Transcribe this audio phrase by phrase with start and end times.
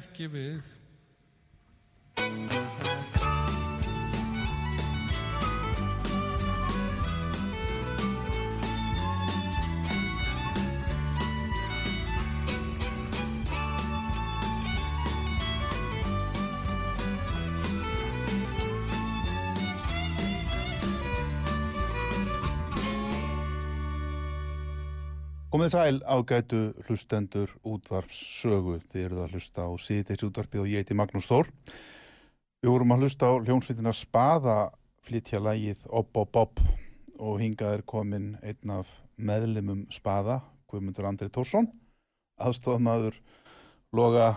[0.00, 0.28] Er ekki
[25.60, 28.78] Komið sæl ágætu hlustendur útvarps sögu.
[28.88, 31.50] Þið eruð að hlusta á síðdeis útvarpið og ég heiti Magnús Þór.
[32.64, 34.54] Við vorum að hlusta á hljónsvitina Spaða
[35.04, 36.62] flytja lægið Opp Opp Opp
[37.20, 38.88] og hingað er komin einn af
[39.20, 41.68] meðlimum Spaða, Guðmundur Andri Tórsson,
[42.40, 43.18] aðstofamaður
[43.92, 44.30] Loga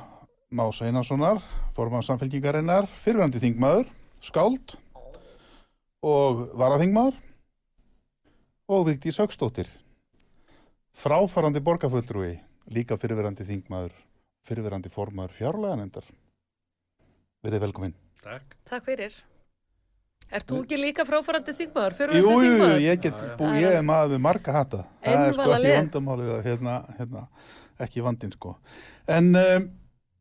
[0.52, 1.40] Más Einarssonar,
[1.78, 3.88] forman samfélkingarinnar, fyrirvændi þingmaður,
[4.20, 4.76] skáld
[6.04, 7.16] og varaþingmaður
[8.68, 9.72] og Vigdís Högstóttir
[10.98, 12.38] fráfarandi borgarfulltrúi,
[12.74, 13.94] líka fyrirverandi þingmaður,
[14.48, 16.08] fyrirverandi formaður fjárlaganendar.
[17.44, 17.96] Verið velkominn.
[18.24, 18.56] Takk.
[18.70, 19.16] Takk fyrir.
[20.34, 21.96] Ert þú ekki líka fráfarandi þingmaður?
[22.00, 22.80] Fyrir Jú, jú, þingmaður?
[22.86, 23.36] ég get Já, já.
[23.42, 24.84] búið, ég er maður með marga hata.
[25.04, 25.76] Það er sko ekki lið.
[25.82, 27.24] vandamálið að hérna, hérna,
[27.86, 28.54] ekki vandinn sko.
[29.12, 29.68] En um,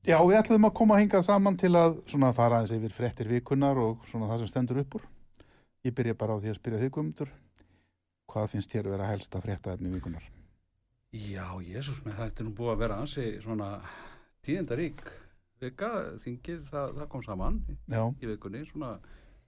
[0.05, 3.31] já, við ætlum að koma að hingað saman til að svona fara aðeins yfir fréttir
[3.31, 5.07] vikunar og svona það sem stendur upp úr.
[5.87, 7.31] Ég byrja bara á því að spyrja þig Guðmundur.
[8.33, 10.23] hvað finnst þér vera helsta fréttaefni vikunar?
[11.13, 13.67] Já, Jésús með þetta er nú búið að vera ansi svona
[14.47, 15.03] tíðindarík
[15.61, 15.91] vika,
[16.23, 17.59] þingið, það, það kom saman
[17.93, 18.95] Já, í vikunni, svona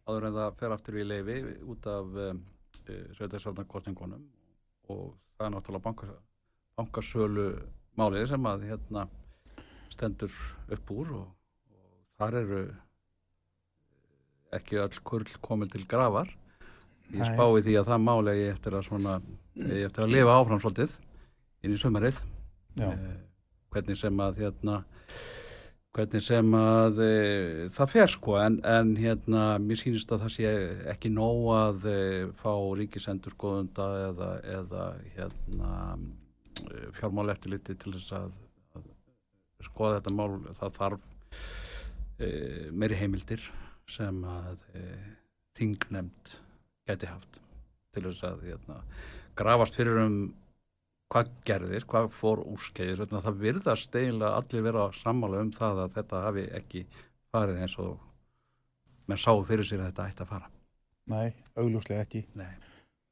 [0.05, 2.43] áður en það fer aftur í leifi út af um,
[3.17, 4.27] sveitarstjórnarkostningunum
[4.93, 6.11] og það er náttúrulega bankar,
[6.77, 7.47] bankasölu
[7.97, 9.07] málið sem að hérna
[9.95, 10.37] stendur
[10.77, 11.33] upp úr og,
[11.73, 12.61] og þar eru
[14.61, 16.29] ekki öll kurl komin til grafar.
[17.15, 19.17] Ég spái því að það máli ég eftir að svona
[19.65, 21.01] ég eftir að lifa áfram svolítið
[21.65, 22.21] inn í sömarið
[22.85, 23.07] eh,
[23.75, 24.83] hvernig sem að hérna
[25.95, 27.11] hvernig sem að e,
[27.75, 30.53] það fer sko en, en hérna mér sýnist að það sé
[30.91, 31.99] ekki nóg að e,
[32.41, 32.51] fá
[32.81, 35.71] ríkisendur skoðunda eða, eða hérna
[36.99, 38.35] fjármál eftirliti til þess að,
[38.75, 38.91] að
[39.69, 40.29] skoða þetta mál.
[40.59, 41.07] Það þarf
[42.19, 42.29] e,
[42.75, 43.47] meiri heimildir
[43.91, 44.59] sem að
[45.55, 46.37] þingnemnd
[46.89, 47.39] gæti haft
[47.95, 48.81] til þess að hérna,
[49.39, 50.19] grafast fyrir um
[51.13, 55.97] hvað gerðist, hvað fór úrskeiðis að það virðast eiginlega allir vera sammála um það að
[55.99, 56.85] þetta hafi ekki
[57.35, 57.97] farið eins og
[59.09, 60.49] menn sáu fyrir sér að þetta ætti að fara.
[61.13, 62.25] Nei, augljóslega ekki.
[62.41, 62.55] Nei.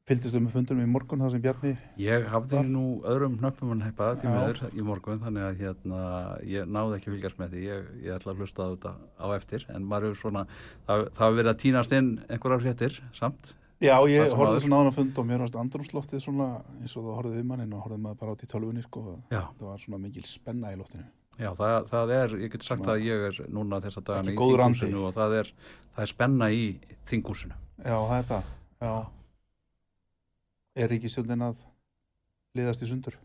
[0.09, 1.71] Fylgdistu með fundunum í morgun það sem Bjarni,
[2.03, 6.01] Ég hafði Var- nú öðrum hnöppum en heipa því meður í morgun þannig að hérna,
[6.43, 7.61] ég náði ekki að fylgjast með því.
[7.69, 8.93] Ég, ég ætla að hlusta á þetta
[9.23, 10.43] á eftir en maður er svona,
[10.89, 14.99] það, það verið að týnast inn einhverjar hréttir samt já, ég horfði svona hann að
[15.01, 16.47] fund og mér varst andrumsloftið svona
[16.81, 19.67] eins og það horfði við mannin og horfði maður bara átt í tölvunni sko, það
[19.67, 21.05] var svona mikil spenna í loftinu.
[21.41, 24.47] já það, það er, ég get sagt Svona- að ég er núna þessa dagana Ekki
[24.47, 25.53] í þinghúsinu og það er,
[25.97, 26.65] það er spenna í
[27.11, 28.51] þinghúsinu Já, það er það,
[28.83, 28.93] já.
[30.83, 31.57] Er ríkistjóndin að
[32.57, 33.17] liðast í sundur?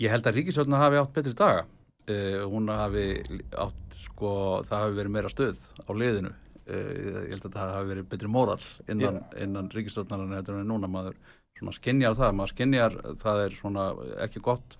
[0.00, 1.64] Ég held að Ríkisvöldna hafi átt betri daga.
[2.10, 3.22] Uh, hún hafi
[3.54, 4.30] átt, sko,
[4.66, 6.32] það hafi verið meira stöð á liðinu.
[6.72, 8.60] Uh, ég held að það hafi verið betri móral
[8.90, 11.18] innan, innan Ríkisvöldnarinn heldur en núna maður
[11.58, 12.38] svona skinjar það.
[12.38, 13.88] Maður skinjar, það er svona
[14.24, 14.78] ekki gott,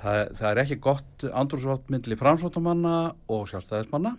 [0.00, 2.96] það, það er ekki gott andrúsvátt myndli framsvóttamanna
[3.30, 4.16] og sjálfstæðismanna.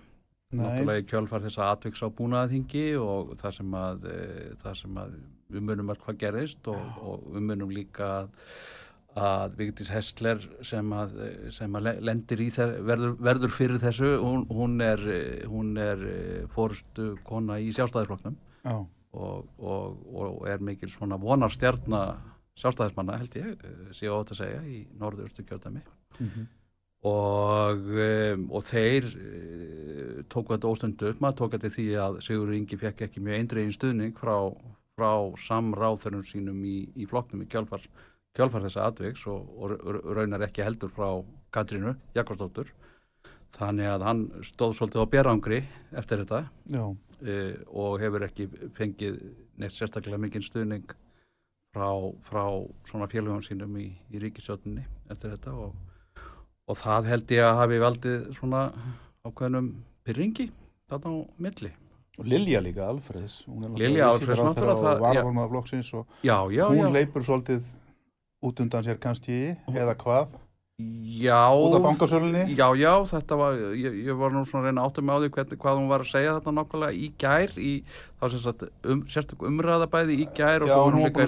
[0.52, 5.14] Náttúrulega í kjölfar þess að atviks á búnaðingi og það sem að, e, að
[5.52, 8.34] við munum að hvað gerist og, og við munum líka að,
[9.20, 11.18] að Vigdís Hessler sem að,
[11.52, 15.04] sem að le- lendir í þess, verður, verður fyrir þessu, hún, hún er,
[15.52, 16.06] hún er
[16.54, 18.38] fórstu kona í sjálfstæðisflokknum.
[18.64, 18.78] Já,
[19.12, 22.06] og, og, og er mikil svona vonarstjarna
[22.62, 25.84] sjálfstæðismanna held ég, e, sé ótt að segja í norðurstu kjöldami
[26.20, 26.50] mm
[27.02, 29.08] og, um, og þeir
[30.30, 31.22] tóku þetta óstundu upp.
[31.24, 34.36] Maður tók þetta því að Sigur Ingi fekk ekki mjög eindregin stuðning frá,
[35.00, 35.12] frá
[35.48, 37.88] samráþurum sínum í, í flokknum í kjálfar,
[38.38, 41.10] kjálfar þessa atviks og, og ra- raunar ekki heldur frá
[41.52, 42.70] Katrínu Jakobsdóttur
[43.58, 45.58] þannig að hann stóð svolítið á bjerangri
[46.00, 46.44] eftir þetta
[46.96, 48.48] uh, og hefur ekki
[48.78, 49.18] fengið
[49.60, 50.86] neitt sérstaklega mikinn stuðning
[51.76, 51.90] frá,
[52.28, 52.46] frá
[52.88, 55.76] svona félögum sínum í, í ríkisjóttinni eftir þetta og,
[56.72, 58.64] og það held ég að hafi valdið svona
[59.28, 59.70] ákveðnum
[60.08, 60.48] pyrringi
[60.90, 61.70] þarna á milli.
[62.20, 62.88] og Lilja líka
[63.76, 64.08] er Lilja
[65.54, 66.92] flokksins og Já, já, hún já.
[66.96, 67.62] leipur svolítið
[68.42, 69.42] út undan sér kannski,
[69.72, 70.40] eða hvað,
[71.22, 72.56] Já, út af bankasölunni.
[72.56, 75.30] já, já, þetta var, ég, ég var nú svona að reyna átta mig á því
[75.36, 77.74] hvernig, hvað hún var að segja þetta nákvæmlega í gær, í,
[78.18, 81.26] þá sagt, um, sérstök umræða bæði í gær og Já, svo hún líka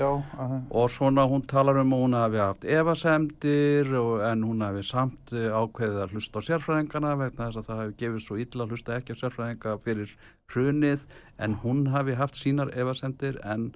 [0.00, 4.86] að, og svona hún talar um að hún hafi haft evasemdir og, en hún hafi
[4.88, 8.64] samt eh, ákveðið að hlusta á sérfræðingana vegna þess að það hafi gefið svo illa
[8.64, 10.16] að hlusta ekki á sérfræðinga fyrir
[10.54, 11.04] hrunið
[11.42, 13.72] en hún hafi haft sínar evasemdir en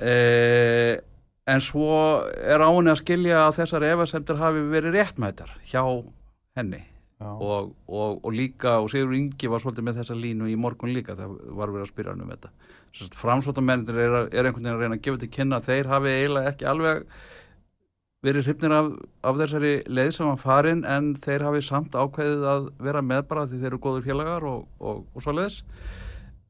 [0.00, 1.00] e,
[1.50, 1.90] en svo
[2.26, 5.82] er á henni að skilja að þessar evasemdir hafi verið réttmætar hjá
[6.58, 6.84] henni.
[7.20, 11.12] Og, og, og líka, og Sigur Ingi var svolítið með þessa línu í morgun líka
[11.18, 12.52] það var verið að spyrja hann um þetta.
[13.20, 16.68] Framsvottamennir er, er einhvern veginn að reyna að gefa til kynna þeir hafi eiginlega ekki
[16.70, 17.02] alveg
[18.24, 18.90] verið hrifnir af,
[19.24, 23.46] af þessari leið sem var farin en þeir hafi samt ákveðið að vera með bara
[23.48, 25.60] því þeir eru góður félagar og, og, og svo leiðis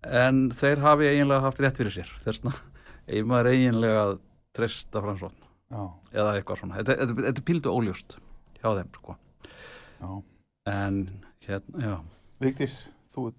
[0.07, 2.55] en þeir hafi eiginlega haft rétt fyrir sér þessna,
[3.11, 4.13] eigin maður eiginlega að
[4.57, 5.83] treysta framsvotn já,
[6.15, 8.17] eða eitthvað svona, þetta, þetta, þetta er píldu óljóst
[8.61, 9.17] hjá þeim sko.
[10.01, 10.11] Já.
[10.71, 11.01] en
[11.47, 11.97] hérna, já.
[12.41, 12.75] Vigdís,
[13.15, 13.31] þú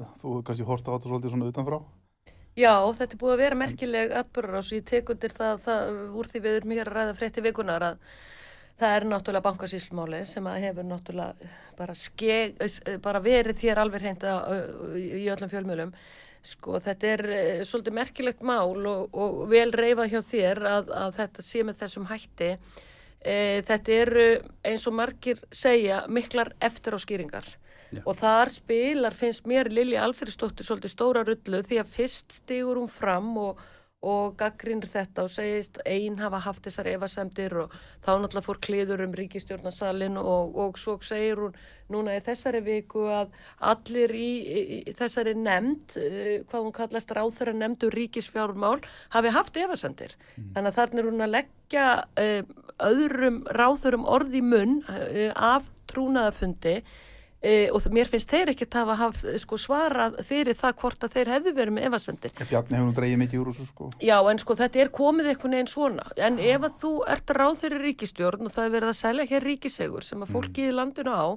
[0.00, 1.78] þú hefur kannski horta á þetta svolítið svona utanfrá?
[2.58, 6.28] Já, þetta er búið að vera merkileg atbyrður og ég tek undir það, það úr
[6.30, 8.00] því við erum hér að ræða frétti vikunar að
[8.80, 12.56] það er náttúrulega bankasýslmáli sem að hefur náttúrulega bara, skeg,
[13.04, 15.92] bara verið þér alveg hreint að- í öllum fjölmjölum.
[16.46, 21.18] Sko þetta er eh, svolítið merkilegt mál og, og vel reyfa hjá þér að, að
[21.18, 22.52] þetta sé með þessum hætti.
[23.20, 23.34] E,
[23.66, 24.28] þetta eru
[24.64, 27.50] eins og margir segja miklar eftir á skýringar.
[27.90, 28.04] Já.
[28.06, 32.90] og þar spilar, finnst mér Lili Alfriðsdóttir svolítið stóra rullu því að fyrst stigur hún
[32.90, 33.58] fram og,
[34.00, 39.02] og gaggrinir þetta og segist ein hafa haft þessar efasemdir og þá náttúrulega fór kliður
[39.04, 41.58] um ríkistjórnarsalinn og, og svo segir hún
[41.92, 43.34] núna í þessari viku að
[43.72, 48.78] allir í, í, í þessari nefnd, uh, hvað hún kallast ráþæra nefndu ríkisfjármál,
[49.12, 50.16] hafi haft efasemdir.
[50.54, 51.86] Þannig að þarna er hún að leggja
[52.24, 52.42] uh,
[52.88, 56.78] öðrum ráþörum orði munn uh, af trúnaðafundi
[57.40, 61.30] E, og mér finnst þeir ekkert hafa haft sko, svarað fyrir það hvort að þeir
[61.34, 62.34] hefðu verið með efasendir.
[62.36, 63.88] Bjarni hefur nú dreigið mikið úr þessu sko.
[64.04, 66.04] Já, en sko þetta er komið einhvern veginn svona.
[66.20, 69.48] En ef að þú ert ráð fyrir ríkistjórn og það er verið að selja hér
[69.48, 71.28] ríkisegur sem að fólki í landinu á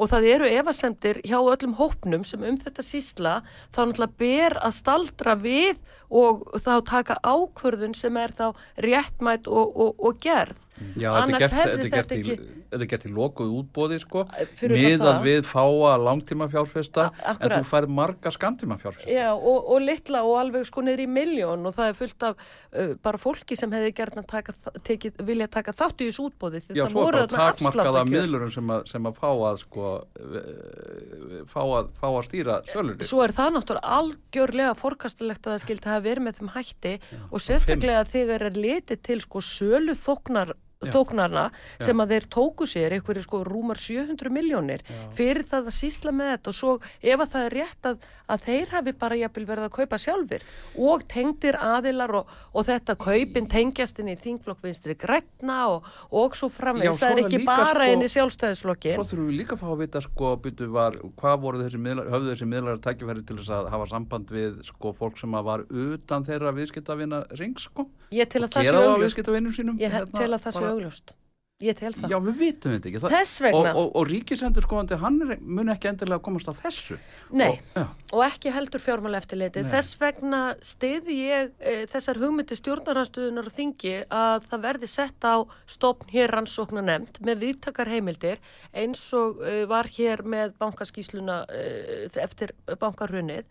[0.00, 3.34] og það eru efasemdir hjá öllum hópnum sem um þetta sísla
[3.74, 8.46] þá náttúrulega ber að staldra við og þá taka ákvörðun sem er þá
[8.82, 10.58] réttmætt og, og, og gerð.
[10.96, 12.38] Já, þetta er Annars hefði þetta ekki-
[12.70, 14.22] þetta er í lokuð útbóði sko,
[14.70, 19.10] miðað við fáa langtíma fjárfesta en þú fær marga skamtíma fjárfesta.
[19.12, 22.40] Já, og, og litla og alveg sko niður í miljón og það er fullt af
[22.40, 24.54] uh, bara fólki sem hefði gerðan taka,
[24.86, 28.86] tekið, vilja taka þátt í þessu útbóði Já, svo er bara takmarkaða miðlurum sem að,
[28.94, 33.06] sem að fá að sko, eh, fá að, fá að stýra sölunni.
[33.08, 36.96] Svo er það náttúrulega algjörlega forkastilegt að það skildi hafa verið með þeim hætti
[37.30, 39.96] og sérstaklega þegar er litið til sko sölu
[40.80, 40.96] þóknar Já.
[40.96, 41.50] tóknarna
[41.84, 44.80] sem að þeir tóku sér einhverju sko rúmar 700 miljónir
[45.12, 46.48] fyrir það að sísla með þetta.
[46.48, 46.70] Og svo
[47.02, 50.46] ef að það er rétt að, að þeir hafi bara jafnvel verið að kaupa sjálfur
[50.80, 56.48] og tengdir aðilar og, og þetta kaupin tengjast inn í þingflokkvinstri grætna og, og svo
[56.48, 59.68] svo það er ekki bara sko- inn í sjálfstæðisflokki Svo þurfum við líka að fá
[59.74, 60.34] að vita sko,
[60.72, 64.62] var, hvað voru þessi miðlar, höfðu þessi miðlar tækifæri til þess að hafa samband við
[64.64, 68.70] sko, fólk sem að var utan þeirra viðskiptavina ring sko, ég tel og að það
[68.70, 69.18] sé augljóst
[69.80, 71.14] ég hérna, tel að það sé augljóst
[71.60, 73.00] ég tel það Já, við vitum þetta ekki.
[73.02, 73.72] Það- Þess vegna.
[73.74, 76.96] Og, og, og ríkisendur skoðandi, hann mun ekki endilega komast að þessu.
[77.36, 77.50] Nei.
[77.50, 77.84] Og, já,
[78.16, 79.64] og ekki heldur fjármála eftirliti.
[79.64, 79.72] Nei.
[79.74, 85.36] Þess vegna stiði ég e, þessar hugmyndi stjórnaranstöðunar og þingi að það verði sett á
[85.68, 88.40] stopn hér rannsóknar nefnd með viðtakar heimildir
[88.72, 93.44] eins og e, var hér með bankaskísluna e, eftir bankarhunnið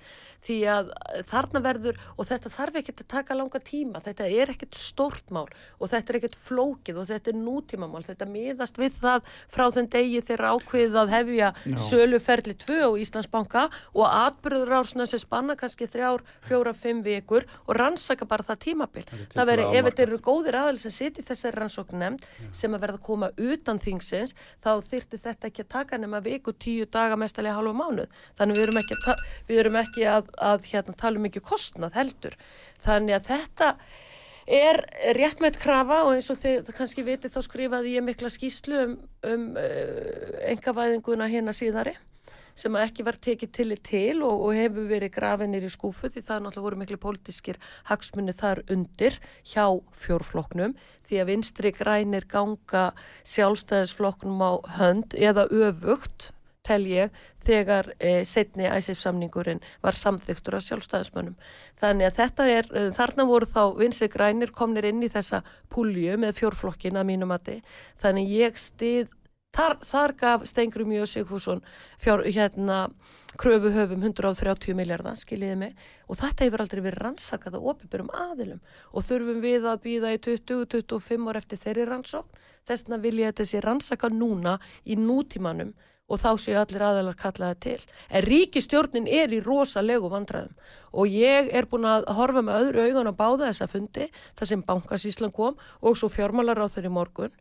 [0.46, 4.53] því að e, þarna verður og þetta þarf ekkert að taka langa tíma þetta er
[4.53, 5.48] ekkert stórt mál
[5.79, 9.91] og þetta er ekkert flókið og þetta er nútímamál þetta miðast við það frá þenn
[9.93, 11.51] degi þeirra ákveðið að hefja
[11.89, 17.77] söluferli 2 á Íslandsbanka og atbyrður ársna sem spanna kannski þrjár, fjóra, fimm vikur og
[17.77, 19.05] rannsaka bara það tímabil.
[19.34, 23.00] Það veri, ef þetta eru góðir aðal sem siti þessari rannsókn nefnd sem að verða
[23.00, 27.58] að koma utan þingsins, þá þyrfti þetta ekki að taka nema viku, tíu daga, mestalega
[27.58, 28.19] halva mánuð.
[28.39, 31.98] Þannig við erum ekki að, við erum ekki að, að hérna, tala um ekki kostnað
[32.00, 32.38] heldur.
[32.83, 33.71] Þannig að þetta
[34.50, 34.81] er
[35.13, 38.95] réttmætt krafa og eins og þið kannski vitið þá skrifaði ég mikla skýslu um,
[39.29, 41.93] um uh, engavæðinguna hérna síðari
[42.59, 46.41] sem ekki var tekið til til og, og hefur verið grafinir í skúfu því það
[46.43, 49.65] náttúrulega voru miklu pólitískir hagsmunni þar undir hjá
[50.03, 50.75] fjórflokknum
[51.07, 52.89] því að vinstri grænir ganga
[53.24, 56.31] sjálfstæðisflokknum á hönd eða öfugt
[56.69, 57.13] tel ég,
[57.45, 61.38] þegar e, setni æsif samningurinn var samþyktur af sjálfstæðismönnum.
[61.81, 66.19] Þannig að þetta er, e, þarna voru þá vinstri grænir komnir inn í þessa púlju
[66.21, 67.59] með fjórflokkin að mínum mati.
[68.01, 69.09] Þannig ég stið,
[69.55, 71.63] þar, þar gaf Stengrum Mjög Sigfússon
[72.01, 72.88] fjár, hérna,
[73.39, 75.75] kröfuhöfum 130 miljardar, skiljiði mig,
[76.09, 78.61] og þetta hefur aldrei verið rannsakað á opibörum aðilum
[78.93, 82.41] og þurfum við að býða í 20-25 ár eftir þeirri rannsókn.
[82.69, 85.73] Þess vegna vil ég að þetta sé rannsakað núna í nútímanum
[86.09, 87.79] og þá séu allir aðalar kallaði til.
[88.09, 90.55] En ríkistjórnin er í rosalegu vandræðum
[90.89, 94.07] og ég er búin að horfa með öðru augun að báða þessa fundi
[94.39, 97.35] þar sem bankasíslan kom og svo fjármálar á þeirri morgun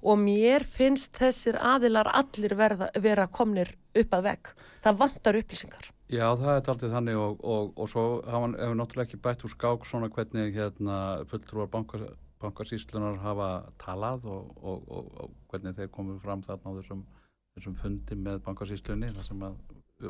[0.00, 4.54] og mér finnst þessir aðilar allir verða, vera komnir upp að vegg.
[4.84, 5.90] Það vantar upplýsingar.
[6.12, 9.86] Já, það er aldrei þannig og, og, og svo hefur náttúrulega ekki bætt úr skák
[9.88, 10.98] svona hvernig hérna,
[11.30, 12.04] fulltrúar bankar,
[12.42, 13.48] bankasýslunar hafa
[13.80, 17.06] talað og, og, og, og hvernig þeir komið fram þarna á þessum,
[17.54, 19.60] þessum fundi með bankasýslunni þar sem að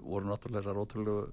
[0.01, 1.27] voru náttúrulega þessar ótrúlegu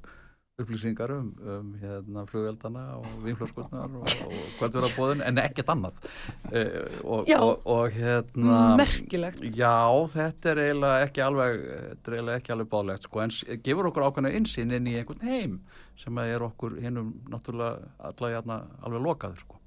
[0.61, 6.01] upplýsingar um, um hérna, flugveldana og vínflöskurnar og, og hvað verða bóðin en ekkert annað
[6.03, 7.37] uh, og, Já.
[7.39, 9.41] og, og hérna Merkilegt.
[9.57, 11.63] Já, þetta er eiginlega ekki alveg,
[12.03, 15.57] eiginlega ekki alveg báðlegt sko, en gefur okkur ákveðna insýn inn í einhvern heim
[16.01, 19.61] sem að er okkur hinnum náttúrulega alla jæna alveg lokaður sko.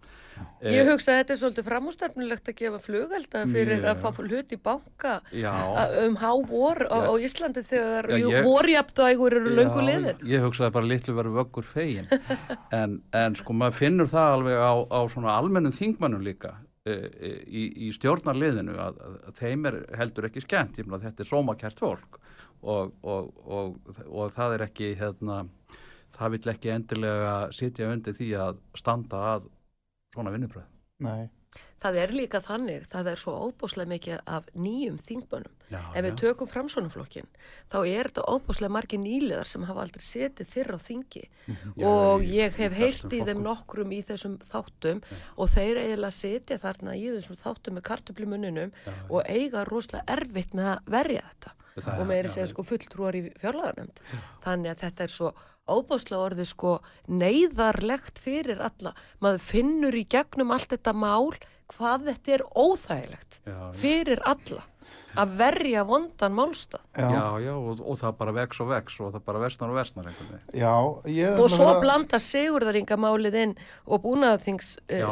[0.64, 3.84] Ég hugsa að þetta er svolítið framústefnilegt að gefa flugelda fyrir Mjög.
[3.90, 5.12] að fá hlut í banka
[6.02, 10.18] um hávor á, á Íslandi þegar já, ég- vorjaptægur eru löngu liðir.
[10.26, 12.08] Ég hugsaði bara litlu verið vöggur fegin
[12.80, 17.32] en, en sko maður finnur það alveg á, á svona almennum þingmannum líka e, e,
[17.46, 21.30] í, í stjórnarliðinu að, að, að þeim er heldur ekki skemmt, ég meina þetta er
[21.30, 22.18] sómakært fólk
[22.64, 23.76] og, og, og,
[24.08, 25.44] og það er ekki hérna,
[26.16, 29.50] það vill ekki endilega sitja undir því að standa að
[30.14, 30.70] svona vinnubröð
[31.04, 31.26] Nei,
[31.84, 35.52] Það er líka þannig, það er svo óbúslega mikið af nýjum þingmönnum.
[35.68, 36.16] Já, Ef við já.
[36.22, 37.26] tökum framsónaflokkin,
[37.68, 41.24] þá er þetta óbúslega margir nýliðar sem hafa aldrei setið fyrr á þingi.
[41.76, 45.02] Já, og ég hef þessum í þeim nokkrum í þessum þáttum
[45.36, 50.56] og þeir eiginlega setja þarna í þessum þáttum með kartöflumunninum Já, og eiga rosalega erfitt
[50.56, 51.54] með að verja þetta.
[51.74, 54.00] Það- og meiri já, segja sko fulltrúar í fjárlaganemnd.
[54.46, 55.34] Þannig að þetta er svo
[55.70, 56.74] óbúslega orðið sko
[57.08, 58.94] neyðarlegt fyrir alla.
[59.24, 61.32] Maður finnur í gegnum allt þetta mál
[61.74, 63.72] hvað þetta er óþægilegt Já, já.
[63.80, 64.64] fyrir alla
[65.16, 66.80] að verja vondan málstað.
[66.96, 69.76] já, Já, já, og, og það bara vex og vex og það bara versnar og
[69.78, 70.08] versnar
[70.54, 70.74] já
[71.10, 73.54] ég Og svo að vera- blanda Sigurðaringamálið inn
[73.86, 75.08] og búnaðaþings uh,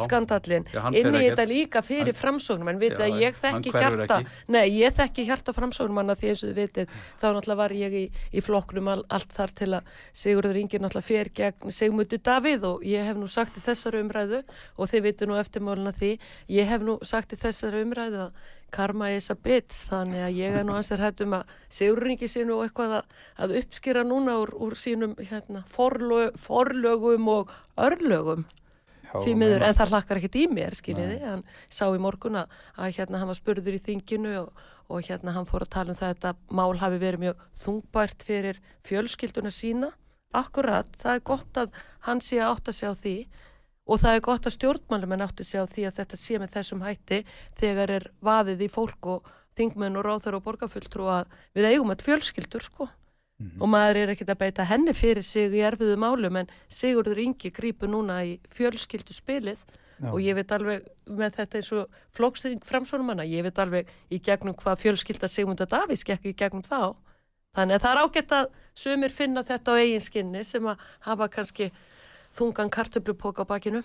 [0.93, 4.29] inn í þetta líka fyrir hann- framsóknum en vitið Já, að ég þekki hjarta ekki.
[4.47, 8.03] nei, ég þekki hjarta framsóknumanna því eins og þið vitið þá náttúrulega var ég í,
[8.33, 12.83] í flokknum all, allt þar til að Sigurður Ingi náttúrulega fer gegn Sigmundur Davíð og
[12.87, 14.43] ég hef nú sagt í þessari umræðu
[14.77, 16.11] og þið vitið nú eftirmáluna því
[16.49, 18.43] ég hef nú sagt í þessari umræðu að
[18.73, 22.43] karma is a bitch þannig að ég er nú ansið hættum að Sigurður Ingi sé
[22.47, 23.13] nú eitthvað að,
[23.45, 28.45] að uppskýra núna úr, úr sínum hérna, forlög, forlögum og örlögum.
[29.03, 32.53] Já, því miður, en það hlakkar ekkert í mér, skiljiði, hann sá í morgun að,
[32.79, 35.99] að hérna hann var spurður í þinginu og, og hérna hann fór að tala um
[35.99, 39.91] það að þetta mál hafi verið mjög þungbært fyrir fjölskylduna sína,
[40.31, 41.75] akkurat, það er gott að
[42.07, 43.17] hann sé að átta sig á því
[43.83, 46.83] og það er gott að stjórnmálumenn átti sig á því að þetta sé með þessum
[46.85, 47.23] hætti
[47.59, 52.05] þegar er vaðið í fólk og þingmenn og ráþur og borgarfulltrú að við eigum að
[52.07, 52.89] fjölskyldur, sko.
[53.59, 57.49] Og maður er ekkert að beita henni fyrir sig í erfiðu málum en Sigurður Ingi
[57.51, 59.59] grípur núna í fjölskyldu spilið
[59.99, 60.11] Já.
[60.11, 64.55] og ég veit alveg með þetta eins og flóksting framsónumanna, ég veit alveg í gegnum
[64.55, 66.95] hvað fjölskylda Sigmunda Davís gekk í gegnum þá.
[67.53, 68.45] Þannig að það er ágætt að
[68.83, 71.71] sumir finna þetta á eigin skinni sem að hafa kannski
[72.37, 73.83] þungan kartöflupoka á bakinu.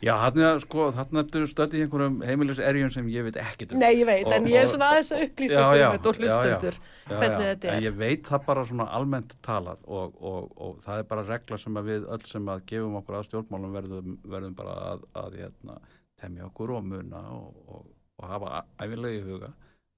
[0.00, 3.78] Já, þarna, sko, þarna ertu stödd í einhverjum heimilis erjum sem ég veit ekkert um.
[3.82, 7.18] Nei, ég veit, Og- en ég er svona aðeins að upplýsa um þetta og Já,
[7.18, 7.82] hvernig þetta En er.
[7.90, 11.74] ég veit það bara svona almennt talað og, og, og það er bara regla sem
[11.74, 15.78] við öll sem að gefum okkur að stjórnmálum verðum, verðum bara að, að hérna,
[16.20, 17.86] temja okkur og muna og, og,
[18.18, 19.52] og hafa æfilega í huga.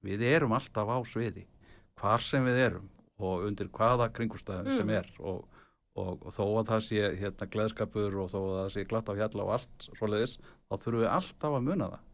[0.04, 1.46] Við erum alltaf á sviði,
[2.00, 2.88] hvar sem við erum
[3.20, 4.96] og undir hvaða kringustæðum sem Mm.
[4.98, 5.44] er og,
[5.98, 9.14] og, og þó að það sé hérna gleðskapur og þó að það sé glatt á
[9.18, 10.36] hjalla og allt svoleiðis,
[10.70, 12.06] þá þurfum við alltaf að muna það.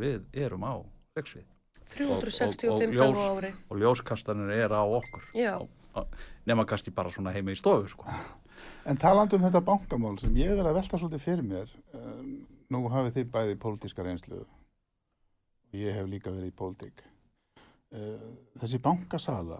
[0.00, 0.74] Við erum á
[1.18, 1.46] leiksvið
[1.90, 3.52] 365 og dagar ljós- á ári.
[3.70, 5.54] og ljóskastanir er á okkur Já.
[6.46, 8.04] Nema kannski bara svona heima í stofu sko.
[8.86, 12.84] En talandi um þetta bankamál sem ég er að velta svolítið fyrir mér, um, nú
[12.92, 17.02] hafið þið bæði pólitíska reynslu og ég hef líka verið í pólitík.
[17.90, 19.58] Uh, þessi bankasala,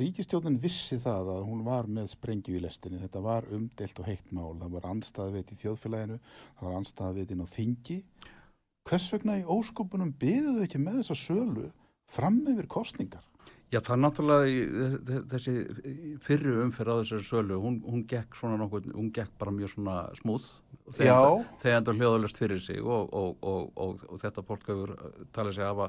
[0.00, 4.32] ríkistjónin vissi það að hún var með sprengju í lestinni, þetta var umdelt og heitt
[4.34, 6.18] mál, það var andstæða veit í þjóðfélaginu,
[6.58, 7.98] það var andstæða veit inn á þingi.
[8.86, 11.70] Hvers vegna í óskupunum byðuðu ekki með þessa sölu
[12.06, 13.24] fram yfir kostningar?
[13.66, 15.52] Já, það er náttúrulega þessi
[16.22, 19.96] fyrri umferð á þessari sölu hún, hún gekk svona nokkuð, hún gekk bara mjög svona
[20.20, 20.44] smúð
[20.94, 25.58] þegar endur hljóðalust fyrir sig og, og, og, og, og þetta fólk hefur uh, talið
[25.58, 25.82] sig að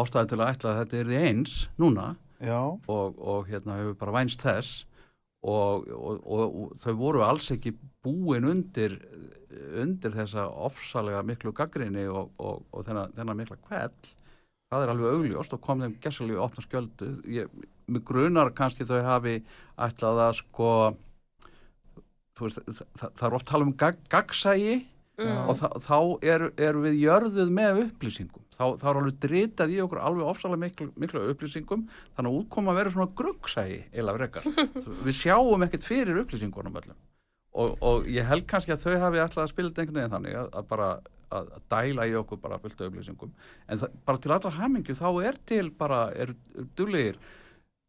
[0.00, 2.06] ástæði til að ætla að þetta er því eins núna
[2.90, 4.86] og, og hérna hefur bara vænst þess.
[5.42, 7.72] Og, og, og, og þau voru alls ekki
[8.04, 8.94] búin undir
[9.82, 14.12] undir þessa ofsalega miklu gaggrinni og, og, og þennan, þennan mikla kveld
[14.72, 17.10] það er alveg augljóst og kom þeim gessalíu opna skjöldu.
[17.28, 17.50] Ég,
[17.92, 19.40] mig grunar kannski þau hafi
[19.76, 20.70] ætlað að sko
[22.38, 24.80] þú veist, það, það er oft tala um gag, gagsægi
[25.20, 25.42] Mm.
[25.44, 29.78] og þá, þá eru er við jörðuð með upplýsingum þá, þá er alveg dritað í
[29.82, 31.86] okkur alveg ofsalega miklu, miklu upplýsingum.
[32.16, 34.46] Þannig að útkoma verður svona gruggsægi eila frekar.
[35.06, 37.00] Við sjáum ekkert fyrir upplýsingunum öllum.
[37.52, 40.70] Og, og ég held kannski að þau hafi alltaf þetta einhvern veginn þannig að, að
[40.70, 40.88] bara
[41.32, 43.36] að, að dæla í okkur bara fullt af upplýsingum.
[43.68, 46.34] En það, bara til allra hamingju þá er til bara, er
[46.78, 47.20] duglegir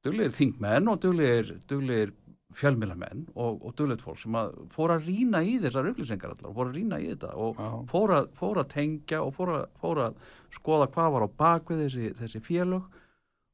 [0.04, 2.12] duglegir þingmenn og duglegir
[2.58, 6.72] fjölmilamenn og, og duglegir fólk sem að fóra að rýna í þessar upplýsingar allar, fóra
[6.72, 7.62] að rýna í þetta og
[7.92, 12.44] fóra, fóra að tengja og fóra, fóra að skoða hvað var á bakvið þessi, þessi
[12.46, 13.00] félög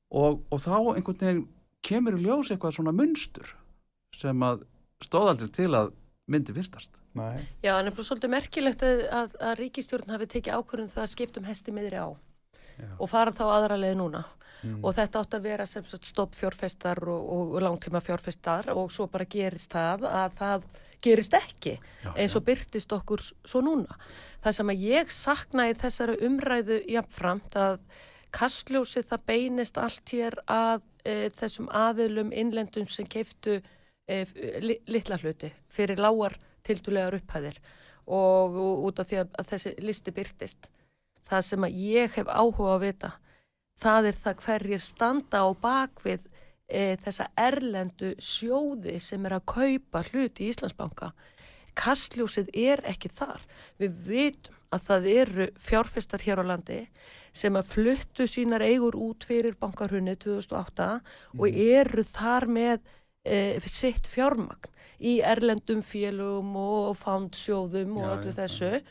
[0.10, 1.44] og, og þá einhvern veginn
[1.86, 3.54] kemur í ljós eitthvað svona munstur
[4.16, 4.66] sem að
[5.06, 5.94] stóðaldri til að
[6.30, 6.92] myndi virtast.
[7.18, 10.92] nei, Já, en það er bara svolítið merkilegt að, að, að ríkistjórn hafi tekið ákvörðun
[10.94, 12.10] það að skiptum hesti miðri á
[12.80, 12.90] Já.
[12.98, 14.26] og fara þá aðra leið núna
[14.60, 14.82] Mm.
[14.84, 19.28] og þetta átt að vera sem stopp fjárfestar og, og, langtíma fjárfestar og svo bara
[19.30, 20.66] gerist það að það
[21.00, 23.96] gerist ekki Já, eins og byrtist okkur svo núna.
[24.44, 27.80] Það sem að ég sakna í þessari umræðu jafnframt að
[28.36, 33.56] Kastljósi það beinist allt hér að e, þessum aðilum innlendum sem keiftu
[34.06, 34.20] e,
[34.62, 36.36] li, litla hluti fyrir lágar
[36.68, 37.58] tildulegar upphæðir
[38.06, 40.70] og, og út af því að, að þessi listi byrtist.
[41.30, 43.12] Það sem að ég hef áhuga að vita,
[43.80, 46.24] það er það hverjir standa á bakvið
[46.68, 51.12] e, þessa erlendu sjóði sem er að kaupa hluti í Íslandsbanka.
[51.80, 53.44] Kastljósið er ekki þar.
[53.80, 56.80] Við vitum að það eru fjárfestar hér á landi
[57.34, 60.90] sem að fluttu sínar eigur út fyrir bankarhunni 2008
[61.38, 62.92] og eru þar með
[63.26, 68.82] e, sitt fjármagn í erlendum félögum og fándsjóðum og öllu þessu.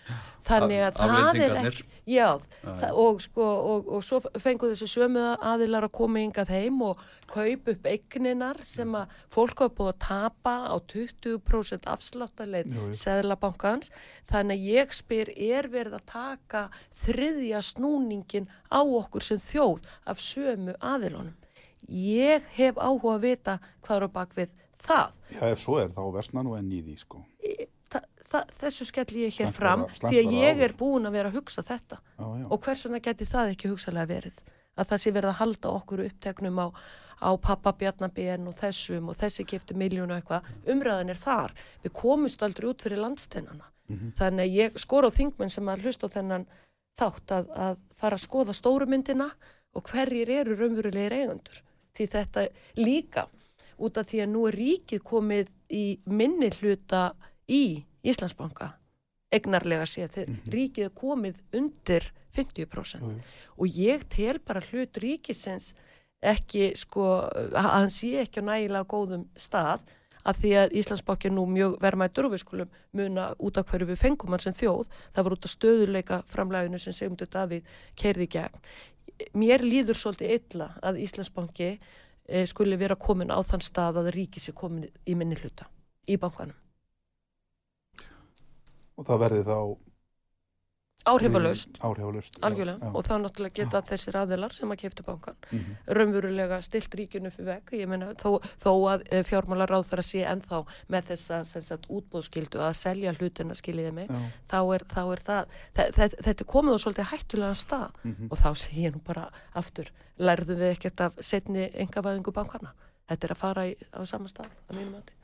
[0.48, 5.24] þannig að það er ekki já, það, og sko og, og svo fengu þessi sömu
[5.44, 9.98] aðilar að koma yngað heim og kaup upp eigninar sem að fólk hafa búið að
[10.06, 12.96] tapa á 20% afsláttarleið Jú, jú.
[13.02, 13.92] Seðlabankans.
[14.28, 16.62] Þannig að ég spyr er verið að taka
[17.04, 21.36] þriðja snúningin á okkur sem þjóð af sömu aðilunum?
[21.88, 25.16] Ég hef áhuga að vita hvað er á bakvið það?
[25.34, 27.22] Já, ef svo er, þá versna nú enn í því, sko.
[27.88, 31.40] Þa, það, þessu skelli ég hér fram því að ég er búin að vera að
[31.40, 32.00] hugsa þetta.
[32.18, 32.46] Já, já.
[32.46, 34.42] og hvers vegna geti það ekki hugsalega verið?
[34.78, 36.66] Að það sé verið að halda okkur uppteknum á,
[37.18, 40.46] á pappa Bjarnabén og þessum og þessi kefti miljónu eitthvað.
[40.70, 43.72] Umræðan er þar, við komumst aldrei út fyrir landsteinana.
[43.88, 46.44] Þannig að ég skor á þingmenn sem að hlusta þennan
[46.98, 49.30] þátt að, að fara að skoða stóru myndina
[49.76, 51.62] og hverjir eru raunverulegir eigundur
[51.96, 52.44] því þetta
[52.78, 53.26] líka
[53.78, 57.02] út af því að nú er ríkið komið í minni hluta
[57.48, 57.62] í
[58.08, 58.72] Íslandsbanka
[59.34, 63.20] egnarlega séð þegar ríkið er komið undir 50% Jú, jú.
[63.56, 65.72] og ég tel bara hlut ríkisins
[66.24, 69.84] ekki sko að hann sé ekki á nægilega góðum stað
[70.28, 73.88] að því að Íslandsbanki er nú mjög vermaður og við skulum muna út af hverju
[73.88, 78.26] við fengum hann sem þjóð, það var út af stöðuleika framlæginu sem Sigmundur Davíð keirði
[78.26, 78.60] í gegn.
[79.38, 81.70] Mér líður svolítið illa að Íslandsbanki
[82.46, 85.66] skuli vera komin á þann stað að ríkið sé komin í minni hluta
[86.08, 86.56] í bankanum.
[88.98, 89.58] Og það verði þá...
[91.08, 91.70] Áhrifalaust.
[91.78, 91.86] já,
[92.44, 92.90] algjörlega, já.
[92.92, 95.76] og þá náttúrulega geta þessir aðilar sem að keftu bankan Mhm.
[95.96, 100.08] raunverulega stilt ríkinu fyrir veg ég meina þó, þó að e, fjármálar ráð þar að
[100.10, 100.58] sé ennþá
[100.92, 104.20] með þessa sem sagt, útbóðskildu að selja hlutina skiljiði mig Já.
[104.50, 105.46] þá er, þá er það
[105.78, 108.28] þe þe þetta er komið á svolítið hættulega stað Mhm.
[108.30, 112.72] og þá segi ég nú bara aftur lærðum við ekkert af setni engavæðingu bankana
[113.08, 115.14] þetta er að fara í, á sama stað að mínum mati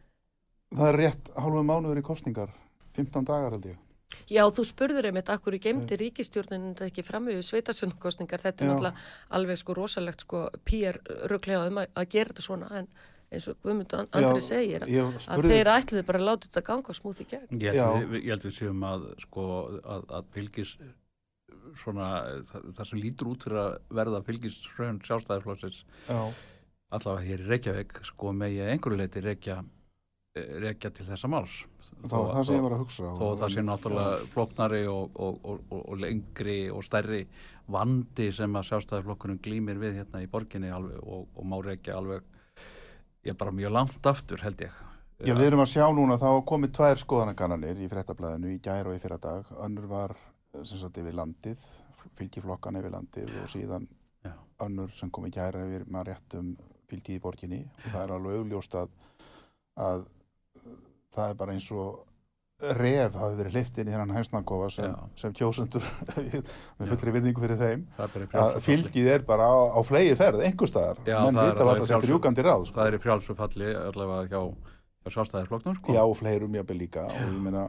[0.75, 2.51] Það er rétt hálfu mánuður í kostningar.
[2.97, 3.77] 15 dagar held ég.
[4.31, 8.69] Já, þú spurður einmitt akkur í geimdi ríkistjórnin þetta ekki fram við sveitasvöndkostningar þetta er
[8.69, 8.73] Já.
[8.73, 9.05] náttúrulega
[9.39, 10.99] alveg sko rosalegt sko PR
[11.31, 12.89] röglega um að, að gera þetta svona en
[13.35, 16.65] eins og Guðmund An- Andri Já, segir að spurði- þeir ætluðu bara að láta þetta
[16.71, 17.79] ganga smúð í gegn ég
[18.31, 19.47] held við séum að sko
[19.83, 20.75] að, að fylgis
[21.79, 22.09] svona
[22.49, 26.19] það, það sem lítur út fyrir að verða fylgis raun sjálfstæðarflóðsins Já,
[26.95, 29.59] allavega hér í Reykjavík sko megi að einhverju leiti rekja,
[30.65, 31.59] rekja til þessa máls
[32.05, 33.13] það var það sem ég var að hugsa.
[33.19, 37.23] þó að það sé náttúrulega flóknari og, og, og, og, og lengri og stærri
[37.75, 42.27] vandi sem að sjálfstæðarflokkurinn glýmir við hérna í borginni alveg, og, og má rekja alveg
[43.25, 44.83] ég er bara mjög langt aftur held ég
[45.23, 48.97] Já, við erum að sjá núna, hafa komið tvær skoðanakannanir í fréttablaðinu í gær og
[48.97, 49.47] í fyrra dag.
[49.63, 50.17] Önnur var
[50.63, 51.59] sem sagt yfir landið,
[52.19, 53.89] fylgiflokkan yfir landið og síðan
[54.25, 54.33] Já.
[54.67, 56.55] önnur sem kom í gær yfir maður rétt um
[56.91, 57.63] fylgið í borginni.
[57.85, 58.91] Og það er alveg augljóst að,
[59.81, 60.05] að
[61.15, 62.03] það er bara eins og
[62.79, 65.09] ref hafi verið hleyft inn í þennan hænsnakofa sem, Já.
[65.19, 65.85] sem kjósundur
[66.79, 67.83] með fullri virðingu fyrir þeim.
[67.99, 71.65] Það að fylgið er bara á, á flegi ferð einhver staðar, Já, menn það vita
[71.65, 72.79] alveg að þetta frjálsu- settir júkandi ráð sko.
[72.79, 74.71] það er í frjálsu falli allavega hjá,
[75.03, 75.97] hjá sjálfstæðarflokknum sko.
[75.99, 77.09] Já, og fleirum jafnvel líka.
[77.11, 77.65] Og ég meina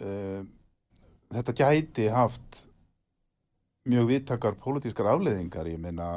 [0.00, 0.40] uh,
[1.30, 2.60] þetta gæti haft
[3.90, 6.08] mjög vittakar pólitískar afleiðingar ég meina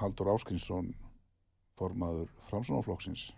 [0.00, 0.92] Haldur Áskinsson
[1.80, 3.30] formaður Framsónaflokksins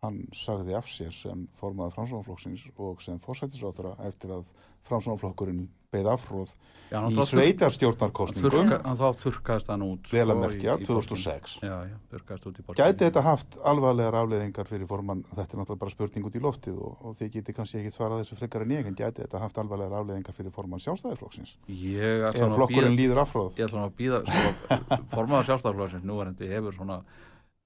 [0.00, 4.46] hann sagði af sér sem formaður Framsónaflokksins og sem fórsættisráþara eftir að
[4.88, 6.50] Framsónaflokkurinn beið afhróð
[6.90, 11.54] hann í sveitarstjórnarkostningum hann þá þurrkaðist hann út vel að sko, merkja í- í 2006
[11.60, 11.70] borginni.
[11.70, 16.34] já, já, Gæti þetta haft alvarlegar afleiðingar fyrir formann, þetta er náttúrulega bara spurning út
[16.38, 19.22] í loftið og, og þið geti kannski ekki svarað þessu frekar en ég, en gæti
[19.22, 21.56] þetta haft alvarlegar afleiðingar fyrir formann sjálfstæðisflokksins?
[21.70, 23.54] ég ætla Ef flokkurinn líður afhróð?
[23.58, 24.78] ég ætla nú að býða sko,
[25.14, 27.00] formaður sjálfstæðarflokksins núverandi hefur svona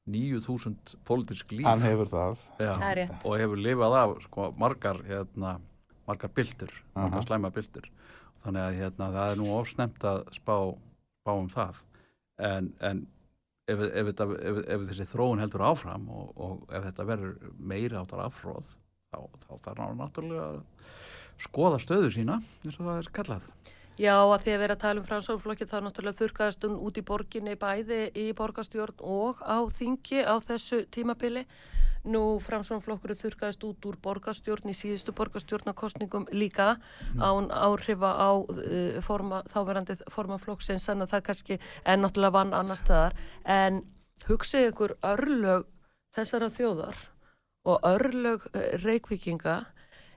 [0.05, 2.37] 9000 pólitísk líf Hann hefur það.
[2.61, 3.15] já, Það er rétt.
[3.25, 5.55] og hefur lifað af sko, margar hérna,
[6.07, 6.29] margar
[6.95, 7.09] Aha.
[7.09, 7.89] margar slæma byltur
[8.45, 10.57] þannig að hérna, það er nú ofsnemt að spá,
[11.23, 11.83] spá um það.
[12.45, 13.05] En, en
[13.71, 17.99] ef, ef, þetta, ef, ef þessi þróun heldur áfram og, og ef þetta verður meiri
[17.99, 18.75] áttar afhróð
[19.15, 20.61] þá, þá þarf hann náttúrulega að
[21.45, 23.49] skoða stöðu sína eins og það er kallað
[23.95, 27.03] Já, að því að vera að tala um framsóknarflokki þá náttúrulega þurkaðist hún út í
[27.07, 31.45] borginni bæði í borgarstjórn og á þingi á þessu tímabili.
[32.03, 36.73] Nú framsóknarflokkur þurkaðist út úr borgarstjórn í síðustu borgarstjórnarkostningum líka
[37.23, 43.15] án áhrifa á uh, forma, þáverandi formaflokksins að það kannski er náttúrulega vann annar staðar
[43.47, 43.79] en
[44.27, 45.69] hugsið ykkur örlög
[46.19, 46.99] þessara þjóðar
[47.63, 49.61] og örlög uh, reykvíkinga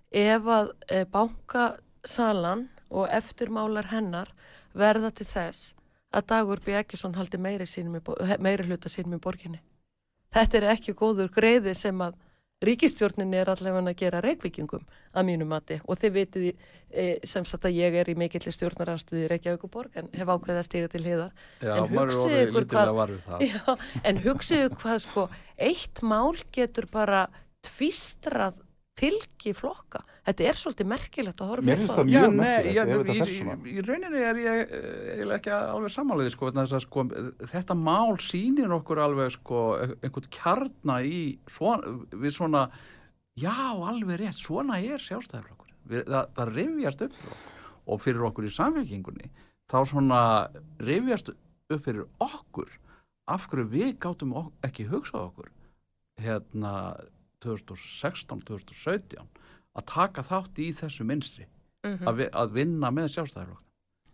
[0.10, 4.32] ef að uh, bankasalan og eftirmálar hennar
[4.78, 5.74] verða til þess
[6.16, 6.78] að Dagur B.
[6.80, 7.68] Ekkesson haldi meiri,
[8.40, 9.60] meiri hluta sínum í borginni.
[10.34, 12.18] Þetta er ekki góður greiði sem að
[12.66, 17.68] ríkistjórninni er allavega að gera reykvíkingum að mínu mati og þið vitið e, sem sagt
[17.70, 21.36] að ég er í mikilli stjórnaranstöði í Reykjavíkuborg en hef ákveðið að stiga til hliðar.
[21.62, 23.14] Já, En er hugsið ykkur hvað-.
[23.46, 23.76] Já,
[24.10, 25.28] en hugsiðu hvað sko,
[25.70, 27.28] eitt mál getur bara
[27.68, 28.58] tvistrað
[28.98, 30.02] fylgi flokka.
[30.28, 31.98] Þetta er svolítið merkilegt að horfa Mér finnst á.
[32.00, 35.94] það mjög nei, merkilegt já, ef þetta í, rauninni er ég eh, eiginlega ekki alveg
[35.94, 37.06] samanlega sko, vegna þess að, sko,
[37.54, 39.64] þetta mál sýnir okkur alveg sko,
[40.02, 42.66] einhvern kjarna í svona, við svona
[43.38, 47.46] já, alveg rétt, svona er sjálfstæðarflokkur það, það rifjast upp fyrir
[47.88, 49.30] og fyrir okkur í samfélkingunni
[49.72, 50.22] þá svona
[50.84, 52.72] rifjast upp fyrir okkur
[53.32, 55.52] af hverju við gátum ok ekki hugsað okkur
[56.24, 56.74] hérna
[57.46, 59.24] 2016-2017
[59.78, 61.46] að taka þátt í þessu minstri
[61.86, 62.08] Mhm.
[62.10, 63.64] að, vi, að vinna með sjálfstæðarflokk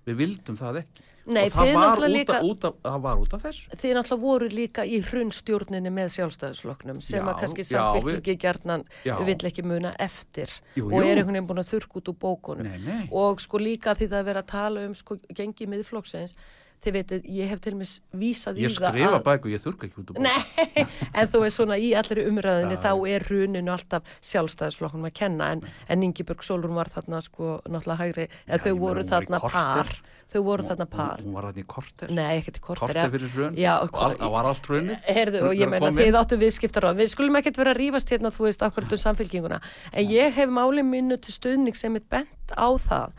[0.03, 3.33] við vildum það ekki Nei, og það var, líka, af, út af, það var út
[3.38, 7.69] af þessu þið náttúrulega voru líka í hrunstjórninni með sjálfstæðisflokknum sem Já, að kannski já,
[7.71, 8.83] samfélki gerðnan
[9.23, 11.05] vill ekki muna eftir Jú, og jú.
[11.07, 12.67] er einhvern veginn búin að þurrk út úr bókunum.
[12.67, 13.07] nei, nei.
[13.15, 16.36] Og sko líka því það er verið að tala um sko gengi miðflokksins,
[16.83, 19.87] þið veitir, ég hef til mis vísað ég í það skrifa að- bæku, ég þurka
[19.87, 20.23] ekki út úr bók.
[20.23, 20.85] Nei,
[21.17, 25.61] en þú veist svona í allri umræðinni þá er hruninu alltaf sjálfstæðisflokkunum að kenna en,
[25.87, 29.91] en Ingeborg Solrún var þarna sko náttúrulega hægri, en Já, þau ég voru þarna par,
[30.33, 31.21] þau voru þarna par.
[31.23, 32.11] hún, var hann í korter?
[32.11, 32.87] Nei, ekkert í korter.
[32.91, 33.55] korter fyrir hrun?
[33.59, 34.97] Já, og all- það var allt hrunið?
[35.19, 38.33] Herðu, og ég meina, þið áttu viðskiptar á, við skulum ekkert vera að rífast hérna,
[38.33, 39.61] þú veist, akkurat um samfélkinguna,
[39.93, 43.15] en ég hef máli mínu til stuðning sem er bent á það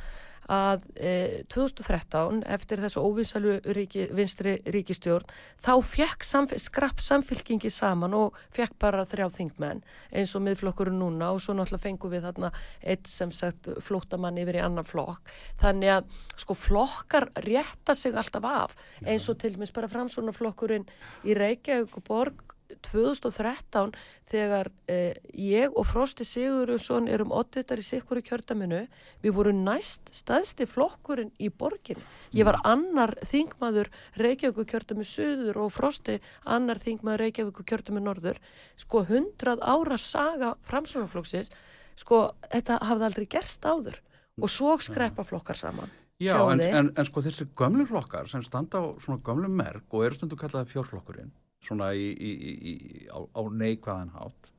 [0.53, 1.13] að e,
[1.53, 5.29] 2013, eftir þessu óvinsalu ríki, vinstri ríkistjórn,
[5.63, 11.33] þá fekk samf skrapp samfélkingi saman og fekk bara þrjá þingmenn, eins og miðflokkurinn núna
[11.35, 12.53] og svo náttúrulega fengum við þarna
[12.83, 18.49] eitt sem sagt flóttamann yfir í annan flokk, þannig að sko flokkar rétta sig alltaf
[18.49, 20.89] af, eins og til dæmis bara framsvonarflokkurinn
[21.25, 22.54] í Reykjavík og Borg
[22.87, 23.93] 2013
[24.31, 28.85] þegar eh, ég og Frosti Sigurðursson erum oddvitar í sikkur í kjördaminu
[29.25, 32.03] við vorum næst staðsti flokkurinn í borginu.
[32.33, 38.41] Ég var annar þingmaður Reykjavík kjördami söður og Frosti annar þingmaður Reykjavík kjördami norður.
[38.81, 41.53] Sko hundrað ára saga framsvonarflokksins
[42.01, 44.01] sko þetta hafði aldrei gerst áður
[44.41, 45.93] og svo skrepa flokkar saman.
[46.23, 50.07] Já, en, en, en sko þessi gömlu flokkar sem standa á svona gömlu merk og
[50.07, 51.33] eru stundu kallaði fjórflokkurinn
[51.67, 52.75] svona í, í, í, í,
[53.09, 54.51] á, á neikvæðan hátt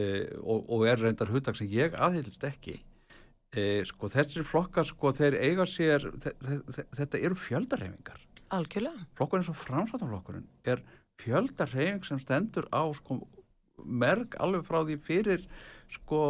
[0.00, 0.06] e,
[0.40, 2.78] og, og er reyndar hugtak sem ég aðhyllist ekki.
[3.50, 8.20] E, sko þessir flokkar sko þeir eiga sér þe þe þe þetta eru fjöldarhefingar
[8.54, 9.06] Algjörlega.
[9.18, 10.82] flokkurinn svo framsvæmtaflokkurinn er
[11.20, 13.18] fjöldarhefing sem stendur á sko
[13.82, 15.44] merk alveg frá því fyrir
[15.90, 16.20] sko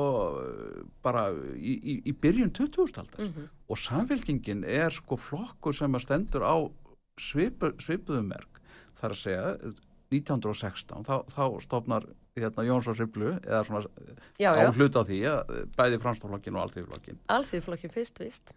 [1.04, 6.42] bara í, í, í byrjun 2000-aldar Mm og samfélkingin er sko flokkur sem að stendur
[6.42, 6.56] á
[7.20, 8.58] svipu, svipuðum merk
[8.98, 9.44] þar að segja
[10.10, 13.82] 1916 þá, þá stofnar hérna, Jóns og Siplu eða svona
[14.40, 14.66] Já, já.
[14.96, 18.52] á því að bæði franstoflokkin og alþýðflokkin Alþýðflokkin fyrst, vist.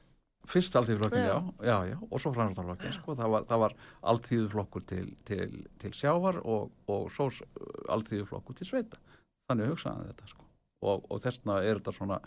[0.48, 1.38] fyrst alþýðflokkin, já, Já.
[1.64, 3.76] já, já og svo franstoflokkin, sko, það var, var
[4.14, 7.30] alþýðflokkur til, til, til sjávar og, og svo
[7.90, 8.98] alþýðflokkur til sveita,
[9.50, 10.46] þannig hugsaðan þetta sko,
[10.84, 12.20] og, og þessna er þetta svona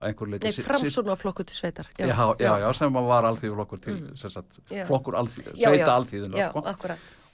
[0.00, 1.88] Nei, si- framsóknarflokkur til sveitar.
[1.98, 2.06] já,
[2.40, 4.16] já, já, sem að var alþýðflokkur til Mm.
[4.16, 4.86] sem sagt, Já.
[4.88, 5.96] flokkur alþýð, Já, sveita já.
[5.98, 6.62] alþýðuna Já, sko.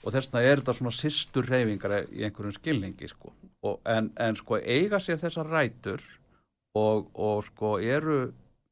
[0.03, 3.33] Og þess vegna er þetta svona sýstur reyfingar í einhverjum skilningi sko.
[3.65, 6.03] og, en, en sko eiga sér þessar rætur
[6.77, 8.19] og, og sko eru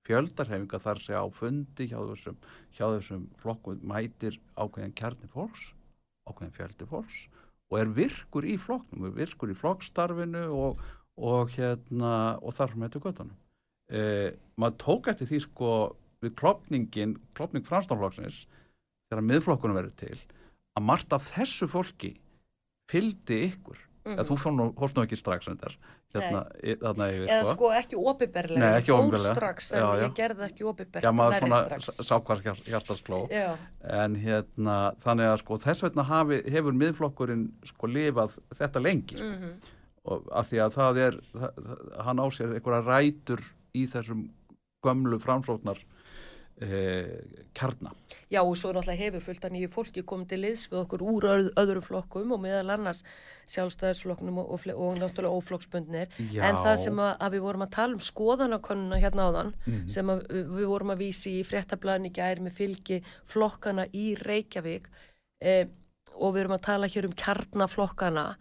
[0.05, 2.37] fjöldarhefingar þar sé á fundi hjá þessum,
[2.77, 5.71] hjá þessum flokkum mætir ákveðin kjarni fólks
[6.29, 7.25] ákveðin fjöldi fólks
[7.71, 10.81] og er virkur í flokknum, er virkur í flokkstarfinu og,
[11.17, 13.37] og hérna og þar sem þetta göttunum
[13.89, 14.29] eh,
[14.61, 15.71] maður tók eftir því sko
[16.23, 18.45] við klopningin, klopning franstoflokksins
[19.09, 20.17] þegar miðflokkunum verður til
[20.75, 22.15] að margt af þessu fólki
[22.91, 24.19] fylgdi ykkur Mhm.
[24.19, 24.35] eða þú
[24.77, 25.71] fórst nú ekki strax hérna,
[26.77, 27.53] þarna yfir Eða sko.
[27.55, 30.03] sko ekki opiðberlega, ég fór strax en Já, já.
[30.05, 31.89] ég gerði ekki opiðberlega, já maður svona strax.
[31.89, 36.41] s- sá hvað hjart- hjartað sló Já, en hérna þannig að sko þess vegna hafi,
[36.51, 39.25] hefur miðflokkurinn sko lifað þetta lengi sko.
[39.25, 39.51] mhm,
[40.05, 43.41] og af því að það er það, hann á sér einhverja rætur
[43.73, 44.29] í þessum
[44.85, 45.83] gömlu framsóknar e,
[47.55, 47.91] kjarna.
[48.31, 51.27] Já og svo náttúrulega hefur fullt að nýju fólki komið til liðs við okkur úr
[51.33, 53.01] öð, öðrum flokkum og meðal annars
[53.51, 57.97] sjálfstæðisflokknum og, og, og náttúrulega óflokksbundnir en það sem að, að við vorum að tala
[57.97, 59.87] um skoðanakonuna hérna áðan Mhm.
[59.91, 64.87] sem að við vorum að vísi í fréttablaðin í gær með fylgi flokkana í Reykjavík
[65.41, 65.67] eh,
[66.15, 68.35] og við erum að tala hér um kjarnaflokkana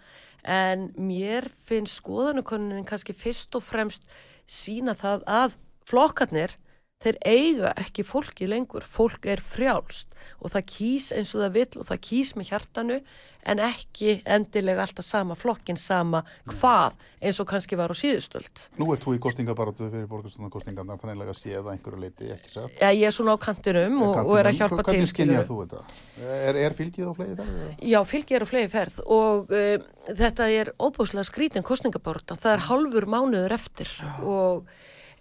[0.44, 4.04] en mér finnst skoðanakonunin kannski fyrst og fremst
[4.46, 5.56] sína það að
[5.88, 6.56] flokkarnir
[7.02, 11.80] þeir eiga ekki fólki lengur, fólk er frjálst og það kýs eins og það vill
[11.80, 12.98] og það kýs með hjartanu
[13.44, 18.62] en ekki endilega alltaf sama flokkin, sama hvað eins og kannski var á síðustöld.
[18.80, 22.78] Nú ert þú í kostingabaratu fyrir borgarstofnarkostingarna þannig að sé það einhverju leiti ekki satt.
[22.80, 24.94] Já, ég er svona á kantinum og, og er að hjálpa til.
[24.94, 25.44] Hvernig skilurðu.
[25.50, 26.00] þú þetta?
[26.38, 27.76] Er, er fylgið á fleiri ferðið?
[27.92, 29.76] Já, fylgi er á flegi ferð og uh,
[30.08, 32.40] þetta er óbúslega skrítin kostningaborta.
[32.40, 33.92] Það er halfur mánuður eftir
[34.24, 34.72] og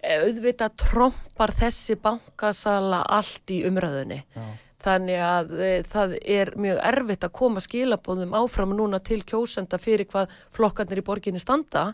[0.04, 4.20] auðvitað trompar þessi bankasala allt í umræðunni.
[4.34, 4.44] Já.
[4.84, 10.08] Þannig að e, það er mjög erfitt að koma skilabóðum áfram núna til kjósenda fyrir
[10.10, 11.86] hvað flokkarnir í borginni standa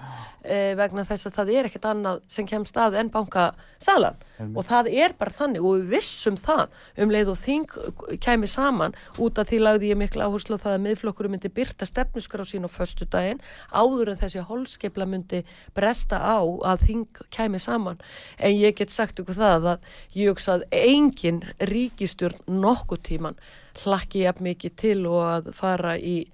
[0.42, 4.18] e, vegna þess að það er ekkert annað sem kemst að en bankasalan
[4.55, 7.76] og það er bara þannig og við vissum það um leið og þing
[8.24, 12.44] kæmi saman út af því lagði ég mikla áherslu það að miðflokkurum myndi byrta stefnuskar
[12.44, 15.42] á sín á föstudaginn áður en þessi holskepla myndi
[15.76, 18.00] bresta á að þing kæmi saman.
[18.38, 23.40] En ég get sagt ykkur það að ég hugsa að engin ríkistjórn nokkuð tíman
[23.81, 26.24] hlakki jafn mikið til og að fara í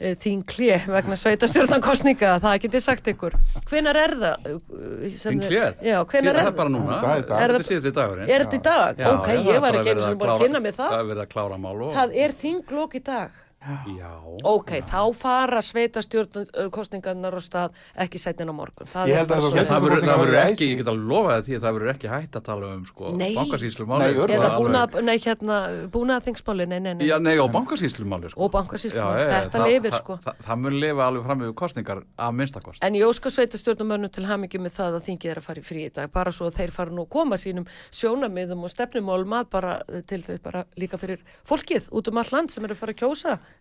[0.00, 3.34] þín klé vegna sveitastjórnarkostninga, það get ég sagt ykkur.
[3.68, 4.46] Hvenar er það?
[4.48, 5.82] uh, sem Þín kléð?
[5.84, 7.00] Já, hvenar það er er bara núna.
[7.02, 7.36] Það er í dag.
[7.36, 8.30] Er Er þetta það- síðusti dagurinn?
[8.30, 8.96] Er þetta í dag?
[9.04, 10.90] Já, ok, já, það ég er var ekki sem að búin að kynna mig það.
[10.90, 11.92] Það er verið að klára mál og...
[11.94, 13.30] Það er þinglok í dag.
[13.60, 14.08] Já.
[14.48, 18.88] Ok, þá fara sveitastjórnarkostningarnar á stað ekki setnin á morgun.
[18.88, 19.50] Það Ég held að það svo.
[19.52, 22.08] Já, það verður, það ekki, ég get að lofa það því að það verður ekki
[22.08, 23.34] hægt að tala um sko, Nei.
[23.36, 24.14] bankasýslumáli Nei,
[24.56, 25.58] búnað, nei, hérna,
[25.92, 27.04] búnað þingsmáli, nei, nei, nei.
[27.10, 28.40] Já, nei, á bankasýslumáli sko.
[28.40, 30.16] Og bankasýslumáli, Já, já, þetta það- lifir, það- sko.
[30.24, 34.24] Það, það mun lifa alveg fram yfir kostningar að minnstakost En ég óska sveitastjórnumönnum til
[34.24, 36.56] hamingjum með það að þingið er að fara í frí í dag, bara svo að
[36.56, 39.36] þeir fara nú að koma sínum sjónamiðum og stefnumálum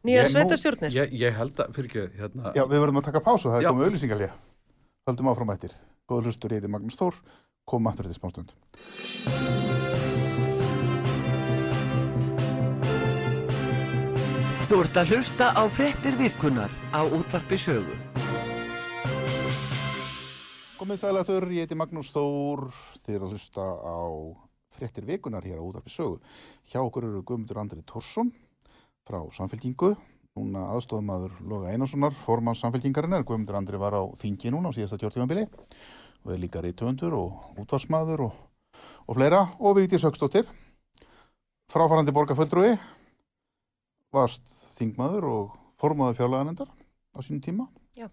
[0.08, 0.94] nýja sveitastjórnir.
[0.96, 3.70] ég, ég held að, fyrir ekki, hérna Já, við verðum að taka pásu, það er
[3.70, 4.32] komið auðlýsingalía.
[5.10, 5.76] Haldum áfram ættir.
[6.10, 7.18] Góður hlustur, ég heiti Magnús Þór,
[7.70, 8.56] kom aftur til smástund.
[14.70, 17.96] Þú ert að hlusta á fréttir vikunar á útvarpi sögu.
[20.80, 22.70] Komið sælatur, ég heiti Magnús Þór,
[23.02, 24.00] þið eru að hlusta á
[24.80, 26.20] fréttir vikunar hér á útarpi sögu.
[26.72, 28.32] Hjá okkur eru Guðmundur Andri Tórsson
[29.10, 29.96] frá Samfélkingu,
[30.38, 33.26] núna aðstofamaður Loga Einarssonar, formann Samfélkingarinnar.
[33.26, 35.48] Guðmundur Andri var á þingi núna á síðasta kjörtímanbili
[36.26, 38.38] og er líka reytöfundur og útvarsmaður og,
[39.08, 39.42] og fleira.
[39.58, 40.46] Og Vigdís Högstóttir,
[41.72, 42.76] fráfarandi borgarföldrúi,
[44.14, 47.70] varst þingmaður og formaður fjárlaganendar á sínum tíma.
[47.98, 48.12] Já.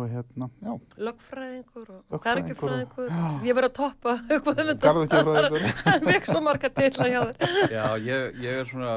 [0.00, 3.10] Og hérna, já, Lögfræðingur og gargifræðingur.
[3.44, 4.14] Ég verið að toppa
[4.46, 5.66] hvað um Garðyrkjufræðingur.
[5.84, 7.74] Það er ekki svo marga titla hjá þér.
[7.74, 8.94] Já, ég, ég er svona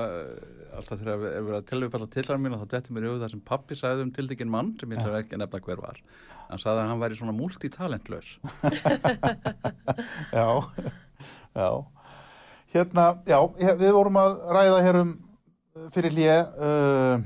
[0.77, 4.05] alltaf þegar við erum að tilvægfalla tillar mín þá dettur mér auðvitað sem pappi sagði
[4.07, 5.99] um tildekinn mann sem ég þarf ekki að nefna hver var
[6.49, 8.33] hann sagði að hann væri svona multitalentlös
[10.37, 10.47] Já,
[11.53, 11.69] já.
[12.73, 13.37] Hérna, já,
[13.77, 15.13] við vorum að ræða hér um
[15.93, 17.21] fyrir hlje uh,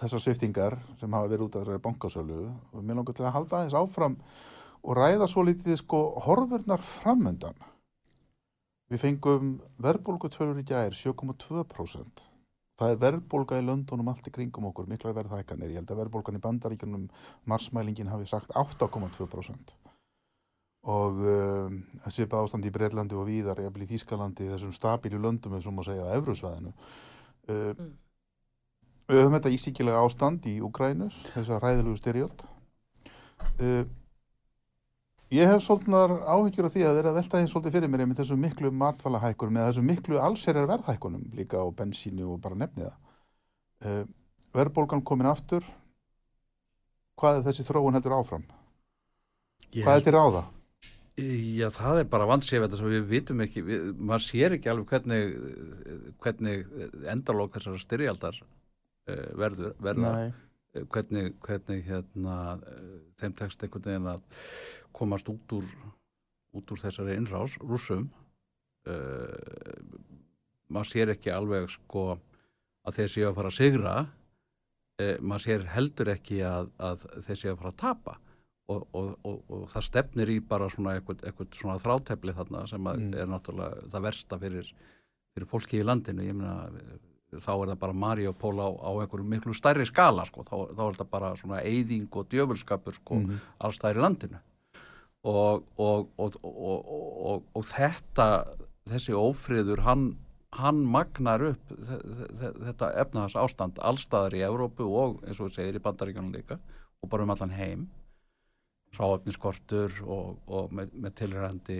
[0.00, 3.64] þessar sviftingar sem hafa verið út af þessari bankasölu og mér langar til að halda
[3.64, 4.16] þess áfram
[4.80, 7.58] og ræða svo lítið sko horfurnar framöndan.
[8.90, 12.24] Við fengum verðbólgutölur í gær 7,2%.
[12.80, 15.70] Það er verðbólga í löndunum allt í kringum okkur, miklar verðhækkanir.
[15.74, 17.06] Ég held að verðbólgan í bandaríkjunum
[17.50, 19.76] marsmælingin hafi sagt 8,2%
[20.90, 21.74] og um,
[22.08, 26.06] svipað ástand í Breitlandi og víðar, jafnvel í Þýskalandi, þessum stabílu löndum, og má segja,
[26.08, 26.72] á Evrusvæðinu.
[27.52, 27.90] Uh, Mm.
[29.10, 32.44] Við höfum þetta ísíkilega ástand í Ukrænus, þess að ræðilegu styrjöld.
[33.58, 33.82] Uh,
[35.30, 38.22] ég hef svolítnar áhyggjur af því að vera að velta því svolítið fyrir mér með
[38.22, 42.94] þessum miklu matvælahækkunum eða þessum miklu allserjar verðhækkunum líka á bensínu og bara nefniða.
[43.80, 44.02] Uh,
[44.56, 45.66] verðbólgan komin aftur,
[47.20, 48.48] hvað er þessi þróun heldur áfram?
[49.70, 50.44] Ég Hvað er til ráða?
[51.20, 54.94] Já, það er bara vandsef þetta sem við vitum ekki, við, maður sér ekki alveg
[54.94, 55.34] hvernig,
[56.24, 56.62] hvernig
[57.12, 60.14] endalók þessar styrjaldar uh, verður, verða,
[60.70, 64.20] Eh, hvernig, hvernig hérna, uh, þeim tekst einhvern veginn að
[64.92, 65.66] komast út úr,
[66.56, 68.08] út úr þessari innrás, rússum,
[68.86, 69.34] uh,
[70.70, 72.06] maður sér ekki alveg sko
[72.86, 73.94] að þeir séu að fara að sigra,
[75.02, 78.16] uh, maður sér heldur ekki að, að þeir séu að fara að tapa.
[78.70, 82.84] Og, og, og, og það stefnir í bara svona eitthvað, eitthvað svona þrátefli þarna sem
[82.86, 83.14] Mm.
[83.18, 84.68] er náttúrulega það versta fyrir,
[85.34, 86.22] fyrir fólki í landinu.
[86.22, 86.68] Ég meina
[87.34, 90.94] þá er það bara Mariupol á, á einhverju miklu stærri skala sko, þá, þá er
[91.00, 93.40] það bara svona eyðing og djöfulskapur sko, Mhm.
[93.58, 94.38] alls það í landinu
[95.24, 96.36] og, og, og,
[97.54, 98.26] og, þetta
[98.90, 100.04] þessi ófriður hann,
[100.56, 102.00] hann magnar upp þe-
[102.40, 106.58] þe- þetta efnaðas ástand allstaðar í Evrópu og eins og við segir í bandaríkjunum líka
[107.00, 107.88] og bara um allan heim.
[108.98, 110.40] Ráöfniskortur og,
[110.74, 111.76] með, með tilræðandi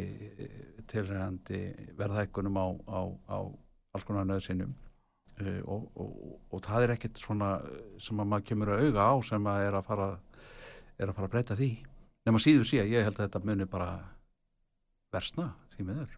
[0.92, 1.58] tilræðandi
[1.98, 3.38] verðhækkunum á, á, á
[3.96, 4.70] alls konar nöðsynjum
[5.42, 7.48] uh, og, og, það er ekkit svona
[7.98, 10.08] sem að maður kemur að auga á sem að er að fara
[11.00, 11.70] er að fara að breyta því
[12.30, 13.90] nema síður sé ég held að þetta muni bara
[15.10, 16.16] versna því miður.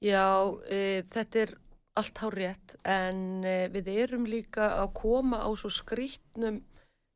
[0.00, 0.26] Já,
[0.70, 1.54] e, þetta er
[2.00, 6.62] allt há rétt en e, við erum líka að koma á svo skrýtnum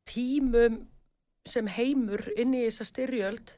[0.09, 0.83] tímum
[1.47, 3.55] sem heimur inn í þessa styrjöld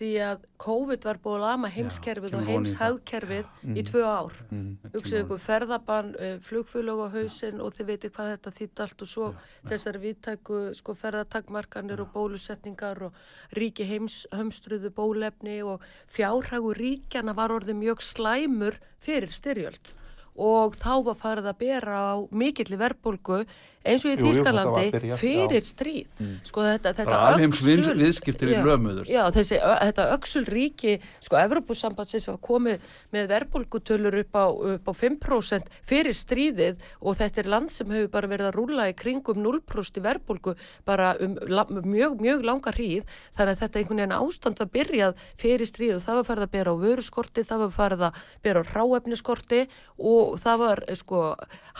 [0.00, 3.76] því að COVID var búið að lama heimskerfið og kemur von í heimshagkerfið Mhm.
[3.76, 4.32] í tvö ár.
[4.50, 4.78] Mhm.
[4.94, 9.08] Hugsið ykkur ferðabann, uh, flugfélög á hausinn og þið veitir hvað þetta þýtt allt og
[9.08, 9.34] svo
[9.68, 13.12] þessar viðtæku sko, ferðatakmarkanir og bólusetningar og
[13.54, 19.92] ríki heims hömstruðu bólefni og fjárhagu ríkjana var orðið mjög slæmur fyrir styrjöld
[20.40, 23.44] og þá var farið að bera á mikilli verðbólgu
[23.80, 26.08] eins og í Þýskalandi fyrir stríð.
[26.20, 26.32] Mm.
[26.44, 32.36] Sko þetta, þetta öxul- viðskiptir í lömuður Já, þessi, þetta öxul ríki, sko, Evropasambandsins var
[32.44, 32.84] komið
[33.14, 38.12] með verðbólgutölur upp á, upp á 5% fyrir stríðið og þetta er land sem hefur
[38.12, 42.74] bara verið að rúla í kringum 0% í verðbólgu bara um la, mjög, mjög langa
[42.76, 46.54] hríð, þannig að þetta einhvern veginn ástand var byrjað fyrir stríðið, það var farið að
[46.58, 49.64] bera á vöruskorti, það var farið að bera á ráefniskorti
[49.96, 51.20] og það var, sko,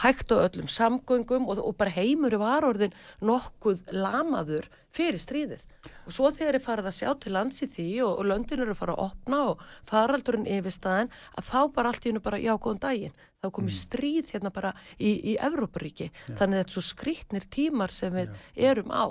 [0.03, 5.61] hægt á öllum samgöngum og, og bara heimur var orðin nokkuð lamaður fyrir stríðið.
[6.05, 8.73] Og svo þegar er farið að sjá til lands í því og, og löndin eru
[8.75, 12.51] að fara að opna og faraldurinn yfirstaðin að þá bara allt í hennu bara já,
[12.57, 13.15] góðan daginn.
[13.41, 16.11] Þá komið stríð hérna bara í, í Evrópuríki.
[16.27, 18.35] Þannig að þetta er svo skrýtnir tímar sem við
[18.69, 19.05] erum á.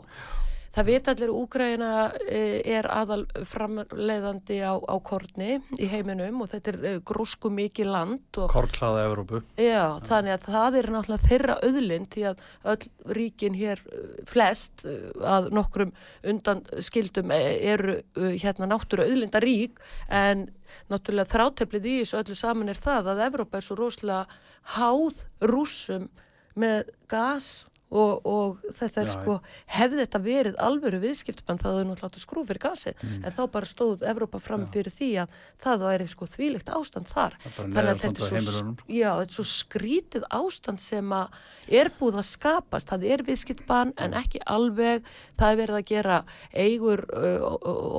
[0.71, 1.93] Það veit allir Úgræna
[2.31, 8.39] er aðal framleiðandi á, á korni í heiminum og þetta er eh, grósku mikið land
[8.39, 9.41] og korklaða Evrópu.
[9.59, 12.45] Já, þannig að það er náttúrulega þeirra auðlind því að
[12.75, 15.91] öll ríkin hér uh, flest að nokkrum
[16.31, 20.47] undan skildum eru hérna náttúru auðlinda rík en
[20.93, 24.39] náttúrulega þráteflið í þessu öllu saman er það að Evrópa er svo rosalega
[24.77, 25.19] háð
[25.51, 26.07] rússum
[26.55, 27.51] með gas
[27.91, 29.37] og, og þetta er Já, sko
[29.75, 33.01] hefði þetta verið alvöru viðskiptbann það hefði náttúrulega skrú fyrir gasið.
[33.03, 33.25] Mm.
[33.25, 37.37] en þá bara stóð Evrópa fram fyrir því að það væri sko þvílíkt ástand þar.
[37.57, 38.75] Þannig að þetta er svo, sko.
[38.87, 41.41] já, þetta er svo skrítið ástand sem að
[41.81, 45.07] er búið að skapast, það er viðskiptbann en ekki alveg,
[45.41, 46.21] það er verið að gera
[46.55, 47.51] eigur uh,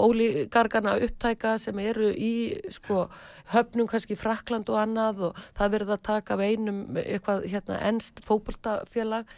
[0.08, 2.34] ólígargana upptæka sem eru í
[2.72, 3.06] sko
[3.52, 7.80] höfnum kannski Frakland og annað og það er verið að taka af einum eitthvað hérna
[7.90, 9.30] ennst fótboltafélag,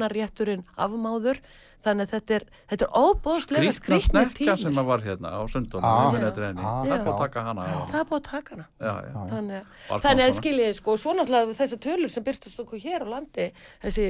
[0.00, 1.38] eignarrétturinn afmáður,
[1.84, 5.80] þannig að þetta er, þetta er óbóðslega skrítnir snekka sem að var hérna á sundum
[5.84, 6.26] Ah, það já.
[6.28, 8.66] er Ah, búið að taka hana á Það er búið að taka hana.
[8.80, 9.12] já, já.
[9.30, 10.40] Þannig, að- þannig að konar.
[10.40, 14.04] skiljiði sko, svo náttúrulega þessar tölur sem byrtast okkur hér á landi, þessi,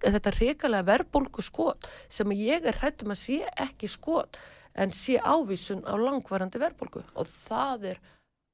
[0.00, 4.36] þetta reikalega verðbólgu skot sem ég er hættum að sé ekki skot
[4.74, 7.98] en sé ávísun á langvarandi verðbólgu og það er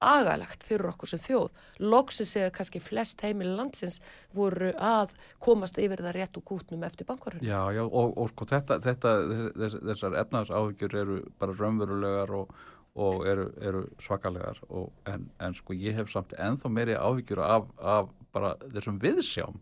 [0.00, 1.60] agalegt fyrir okkur sem þjóð.
[1.92, 4.00] Loksins eða kannski flest heimili landsins
[4.36, 7.44] voru að komast yfir það rétt og kútnum eftir bankarhörn.
[7.44, 9.14] Já, já, og, og sko þetta, þetta
[9.60, 12.54] þess, þessar efnagsáhyggjur eru bara raunverulegar og,
[13.00, 17.68] og eru, eru svakalegar og, en, en sko ég hef samt ennþá meiri áhyggjur af,
[17.78, 19.60] af bara þessum viðsjám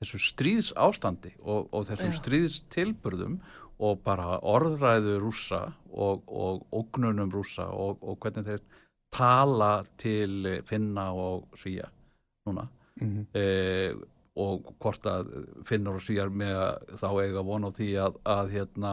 [0.00, 2.18] þessu stríðs ástandi og, og þessum Já.
[2.20, 3.38] stríðs tilburðum
[3.82, 5.62] og bara orðræðu rússa
[5.92, 6.24] og,
[6.72, 8.62] ógnunum rússa og, og hvernig þeir
[9.16, 11.88] tala til finna og svíja
[12.46, 12.68] núna
[13.00, 13.26] Mhm.
[13.36, 13.92] eh,
[14.36, 15.26] og hvort að
[15.68, 18.92] finnur og svíjar með þá eiga von á því að, að hérna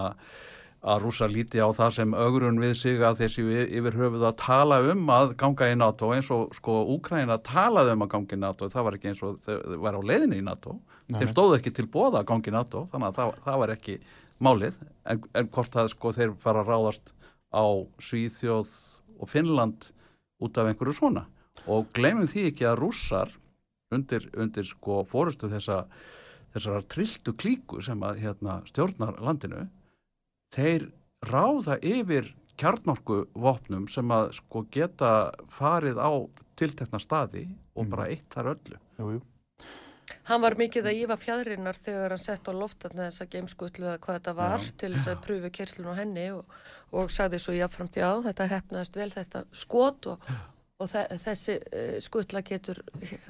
[0.84, 3.44] að rúsa líti á það sem ögrun við sig að þessi
[3.80, 8.04] yfir höfuð að tala um að ganga í NATO eins og sko Úkraina talaði um
[8.04, 10.76] að ganga í NATO það var ekki eins og þau var á leiðinni í NATO
[11.08, 11.22] Nei.
[11.22, 13.98] þeim stóð ekki til bóða að ganga í NATO þannig að það, það var ekki
[14.44, 14.74] málið
[15.06, 17.14] en, en hvort að sko þeir fara að ráðast
[17.56, 17.64] á
[18.04, 18.68] Svíþjóð
[19.24, 19.92] og Finnland
[20.44, 21.28] út af einhverju svona.
[21.70, 23.32] Og gleymum því ekki að rússar
[23.94, 25.84] undir, undir sko fórustu þessa
[26.54, 29.66] þessar trilltu klíku sem að hérna, stjórnar landinu
[30.54, 30.90] þeir
[31.26, 36.12] ráða yfir kjarnorku vopnum sem að sko geta farið á
[36.60, 38.82] tiltekna staði og bara eitt þar öllu.
[39.00, 39.24] Jú, jú.
[40.28, 44.20] Hann var mikið að ífa fjæðrinnar þegar hann sett á loftarna þessa geimskutlu eða hvað
[44.20, 46.58] þetta var til þess að pröfu kerslun á henni og,
[46.94, 50.32] og sagði svo jáfnframt já, þetta hefnaðist vel þetta skot og,
[50.80, 52.82] og þe þessi uh, skutla getur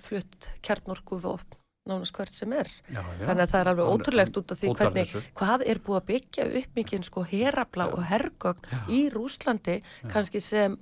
[0.04, 1.60] flutt kjarnorku vopn
[1.90, 2.70] nánast hvert sem er.
[2.88, 3.26] Já, já.
[3.28, 6.46] Þannig að það er alveg ótrúlegt út af því hvernig, hvað er búið að byggja
[6.60, 9.80] upp mikið sko herabla og hergögn í Rúslandi,
[10.12, 10.78] kannski sem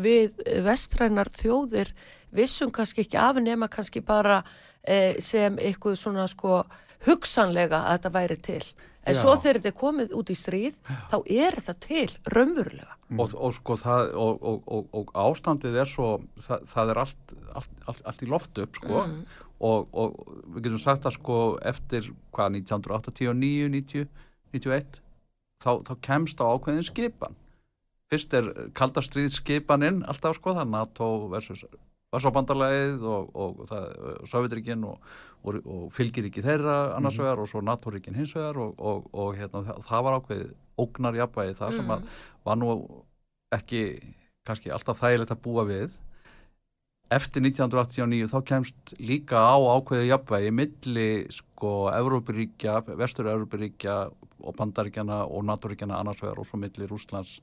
[0.00, 1.92] við eh, vestrænar þjóðir
[2.34, 4.40] vissum kannski ekki af nema kannski bara
[4.82, 6.64] eh, sem eitthvað svona sko
[7.06, 8.62] hugsanlega að þetta væri til.
[9.08, 9.20] En Já.
[9.22, 10.74] svo þegar þetta er komið út í stríð,
[11.08, 12.96] þá er þetta til, raunverulega.
[13.16, 16.08] og, og sko það og, og, og, og ástandið er svo
[16.44, 20.20] það, það er allt, allt, allt, allt í loftu upp sko og, og
[20.52, 21.38] við getum sagt að sko
[21.72, 24.06] eftir hvað 1989, 90,
[24.54, 25.00] 91
[25.64, 27.40] þá, þá kemst á ákveðin skipan
[28.12, 31.64] fyrst er kaldastrýð skipaninn alltaf sko það er NATO versus
[32.10, 33.84] Varsóbandarlegið og, og, það,
[34.26, 34.98] Sovjetríkin og,
[35.46, 39.62] og, og fylgiríki þeirra annars vegar og svo NATO-ríkin hins vegar og, og, og hérna,
[39.68, 40.50] það, það var ákveðið
[40.84, 42.04] ógnarjafvægi það sem að
[42.50, 42.70] var nú
[43.54, 43.82] ekki
[44.48, 45.94] kannski alltaf þægilegt að búa við.
[47.10, 53.96] Eftir 1989 þá kemst líka á ákveðið jafnvægi milli sko Evrópuríkja, vestur-Evrópuríkja
[54.40, 57.38] og Bandaríkjana og NATO-ríkjana annars vegar og svo milli Rúslands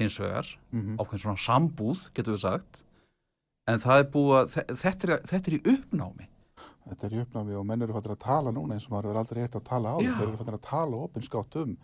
[0.00, 0.96] hins vegar, Mhm.
[1.00, 2.84] ákveðin svona sambúð getur við sagt
[3.72, 6.28] en það er búið að, þe- þetta er, þetta er í uppnámi
[6.82, 9.18] Þetta er í uppnámi og menn eru fattir að tala núna eins og maður er
[9.20, 9.96] aldrei hægt að tala á.
[10.02, 10.10] Já.
[10.18, 11.76] Þeir eru fattir að tala opinskátt um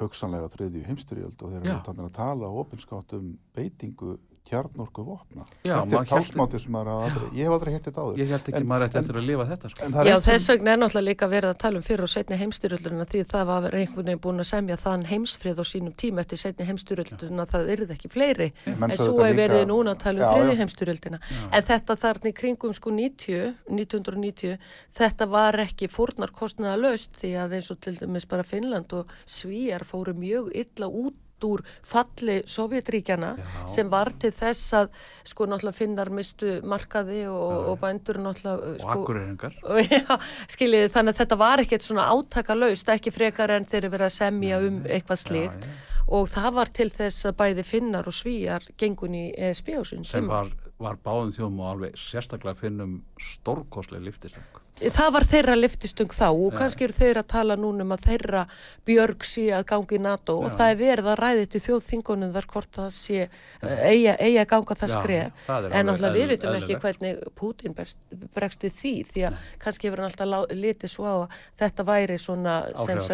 [0.00, 4.12] hugsanlega þriðju heimstyrjöld og þeir eru fattir að tala opinskátt um beitingu
[4.46, 5.44] kjarnorku vopna.
[5.66, 8.18] Já, þetta er tálsmáti sem maður aldrei, ég hef aldrei heyrt þetta áður.
[8.22, 9.88] ég held ekki En- maður ætti eftir að lifa þetta sko.
[10.06, 13.06] Já, sem- þess vegna er náttúrulega líka verið að tala um fyrir og setni heimstyrjöldurina
[13.10, 16.64] því það var einhvern veginn búin að semja þann heimsfrið á sínum tíma eftir setni
[16.70, 20.24] heimstyrjöldurina það yrði ekki fleiri menn en svo er verið líka- núna að tala um
[20.24, 20.58] Já, þriði já.
[20.62, 21.20] heimstyrjöldina
[21.52, 24.58] en þetta þarna í kringum sko 90 1990,
[24.96, 29.06] þetta var ekki fórnar kostnaða laust því að eins og til dæmis bara Finnland og
[29.26, 31.14] Svíjar fóru mjög illa út
[31.44, 33.66] úr falli Sovjetríkjana Já.
[33.68, 34.90] sem var til þess að
[35.26, 40.18] sko náttúrulega finnar mistu markaði og, og bændur náttúrulega og sko, akkureyringar og já,
[40.52, 44.16] skiljiði, þannig að þetta var ekkert svona átakalaust, ekki frekar en þeir eru verið að
[44.16, 45.66] semja um eitthvað slíkt.
[45.66, 46.04] já.
[46.18, 50.06] og það var til þess að bæði finnar og svíjar gengun í ESB á sín
[50.08, 56.12] sem var, var báðum þjóðum og alveg sérstaklega finnum stórkostlega liftistang Það var þeirra liftistung
[56.12, 58.42] þá og kannski eru þeirra að tala núna um að þeirra
[58.88, 62.48] björg sé að ganga í NATO og það er verið að ræði til þjóðþingunum þar
[62.52, 65.42] hvort það sé uh, eigi, að ganga það skref.
[65.46, 70.04] það en náttúrulega við vitum ekki hvernig Putin bregst við því því að kannski hefur
[70.04, 73.04] hann alltaf litið svo á að þetta væri svona sem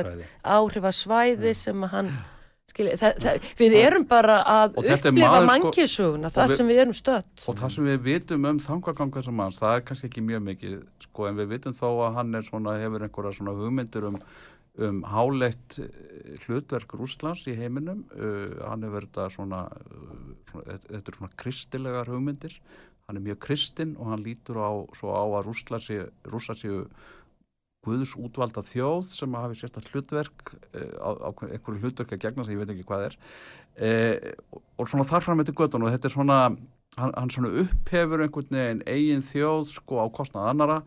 [0.42, 1.54] Áhrifasvæði.
[1.62, 2.14] sem að hann
[2.72, 6.96] skilji, það, það, við erum bara að upplifa maður, sko- það við- sem við erum
[6.98, 10.46] stött og það sem við vitum um þangagang þessar manns, það er kannski ekki mjög
[10.48, 14.18] mikið sko, en við vitum þó að hann svona, hefur einhverja svona hugmyndir um,
[14.80, 18.06] um háleitt eh, hlutverk Rússlands í heiminum.
[18.16, 22.56] Uh, hann hefur þetta svona, uh, svona þetta er svona kristilegar hugmyndir.
[23.06, 26.86] Hann er mjög kristinn og hann lítur á, á að Rússa séu
[27.82, 30.52] Guðs útvalda þjóð sem hafi sérsta hlutverk
[31.02, 33.16] á, á einhverju hlutverk að gegna sem ég veit ekki hvað er.
[33.72, 34.16] Uh,
[34.76, 36.38] og, svona þar fram með göttun og þetta er svona
[36.98, 40.80] hann, hann svona upphefur einhvern veginn eigin þjóð sko á kostnað annara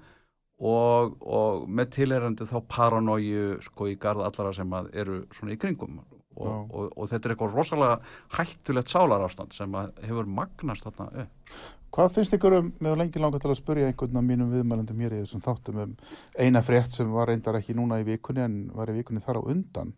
[0.61, 5.59] og, og með tilherandi þá paranóju sko í garð allara sem að eru svona í
[5.59, 5.99] kringum.
[6.35, 7.99] Og, og, og þetta er eitthvað rosalega
[8.35, 11.53] hættulegt sálarástand sem að hefur magnast þarna upp.
[11.95, 15.13] Hvað finnst ykkur um, með lengi langar til að spurja einhvern af mínum viðmælendum hér
[15.15, 15.93] í þessum þáttum um
[16.35, 19.47] eina frétt sem var reyndar ekki núna í vikunni en var í vikunni þar á
[19.53, 19.93] undan.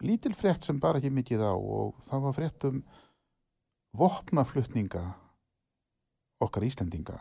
[0.00, 2.80] Lítil frétt sem bara ekki mikið á og það var frétt um
[4.00, 5.04] vopnaflutninga
[6.48, 7.20] okkar Íslendinga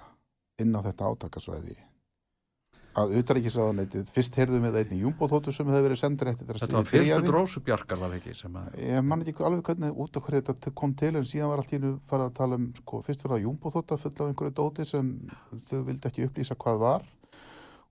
[0.64, 1.76] inn á þetta átakasvæði.
[2.94, 6.84] Að utaríkisraðanætið, fyrst heyrðum við einni júmbóþóttu sem hefði verið sendur eftir þetta Þetta var
[6.86, 7.14] stríð byrjaði.
[7.24, 10.44] fyrirspund Rósu Bjarkar var ekki sem að Ég man ekki alveg hvernig út af hverju
[10.50, 13.26] þetta kom til en síðan var allt í hennu farið að tala um sko, fyrst
[13.26, 15.10] var það júmbóþótta full af einhverju dóti sem
[15.72, 17.08] þau vildi ekki upplýsa hvað var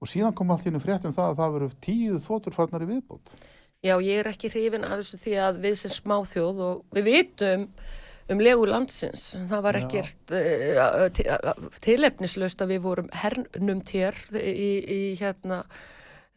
[0.03, 2.87] og síðan kom allt í hennu frétt um það að það veru tíu þóttur farnar
[2.87, 3.35] í viðbót
[3.83, 7.67] Já, ég er ekki hrifin af þessu því að við sem smáþjóð og við vitum
[8.31, 9.33] um legu landsins.
[9.51, 15.63] Það var ekkert uh, tilefnislaust að við vorum hernum tér í, í hérna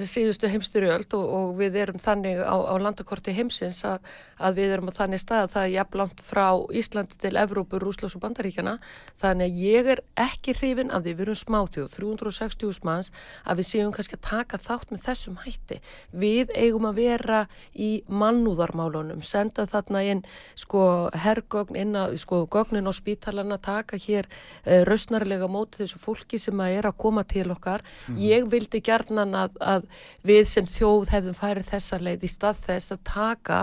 [0.03, 4.03] síðustu heimstyrjöld og, og við erum þannig á, á landakorti heimsins að,
[4.43, 8.17] að við erum á þannig stað að það er jafnlangt frá Íslandi til Evrópu, Rúslands
[8.17, 8.73] og Bandaríkjana
[9.21, 13.11] þannig að ég er ekki hrifin af því við erum smáþjóð, 360 manns
[13.47, 15.79] að við séum kannski að taka þátt með þessum hætti.
[16.11, 17.39] Við eigum að vera
[17.71, 20.25] í mannúðarmálunum senda þarna inn
[20.59, 20.83] sko
[21.15, 26.59] herrgögn inn að sko gögnin á spítalana taka hér uh, rausnarlega móti þessu fólki sem
[26.59, 27.87] að er að koma til okkar.
[28.19, 29.84] Ég vildi gerðnan að, að
[30.25, 33.59] við sem þjóð hefðum farið þessa leið í stað þess að taka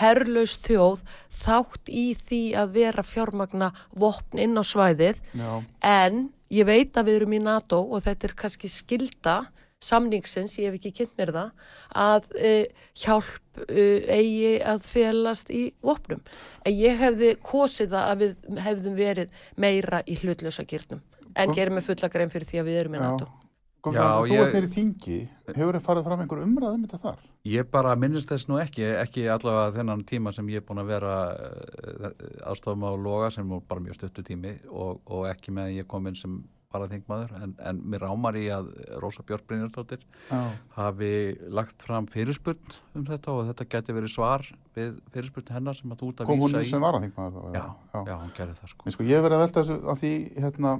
[0.00, 1.00] herrlaus þjóð
[1.40, 5.50] þátt í því að vera fjármagna vopn inn á svæðið Já.
[5.82, 9.38] en ég veit að við erum í NATO og þetta er kannski skilda
[9.80, 15.70] samningsins, ég hef ekki kynnt mér það að uh, hjálp uh, eigi að felast í
[15.80, 16.20] vopnum.
[16.68, 21.00] En ég hefði kosið það að við hefðum verið meira í hlutlösa gyrnum
[21.38, 23.30] en gerum við fulla grein fyrir því að við erum í NATO.
[23.80, 25.18] Góðan, þú ég- ert neyri þingi,
[25.56, 27.18] hefur þið farið fram einhver umræðum þetta þar?
[27.48, 30.90] Ég bara minnist þess nú ekki, ekki allavega þennan tíma sem ég er búin að
[30.92, 31.14] vera
[32.50, 35.88] aðstofum á loga sem var bara mjög stuttu tími og, og ekki með að ég
[35.88, 36.34] kom inn sem
[36.70, 38.68] bara þingmaður en, en mér rámar í að
[39.02, 40.38] Rósa Björk Brynjarsdóttir Já.
[40.76, 41.10] hafi
[41.50, 44.44] lagt fram fyrirspurn um þetta og þetta geti verið svar
[44.76, 46.70] við fyrirspurn hennar sem að þú ert að Kom hún vísa í.
[46.70, 47.56] sem varaþingmaður þá?
[47.56, 47.64] Já,
[47.96, 48.04] já.
[48.06, 48.86] já, hún gerði það sko.
[48.86, 50.12] En sko, ég verið að velta þessu að því,
[50.44, 50.74] hérna,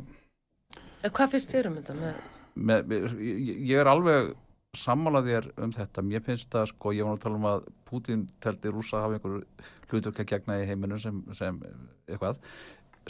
[1.11, 2.20] hvað finnst þér um þetta með?
[2.61, 4.33] Með, ég, er alveg
[4.77, 6.05] sammálað þér um þetta.
[6.07, 9.41] Mér finnst það sko, ég var að tala um að Putin teldi rúsa hafa einhver
[9.91, 11.59] hluturka gegna í heiminum sem, sem
[12.07, 12.39] eitthvað.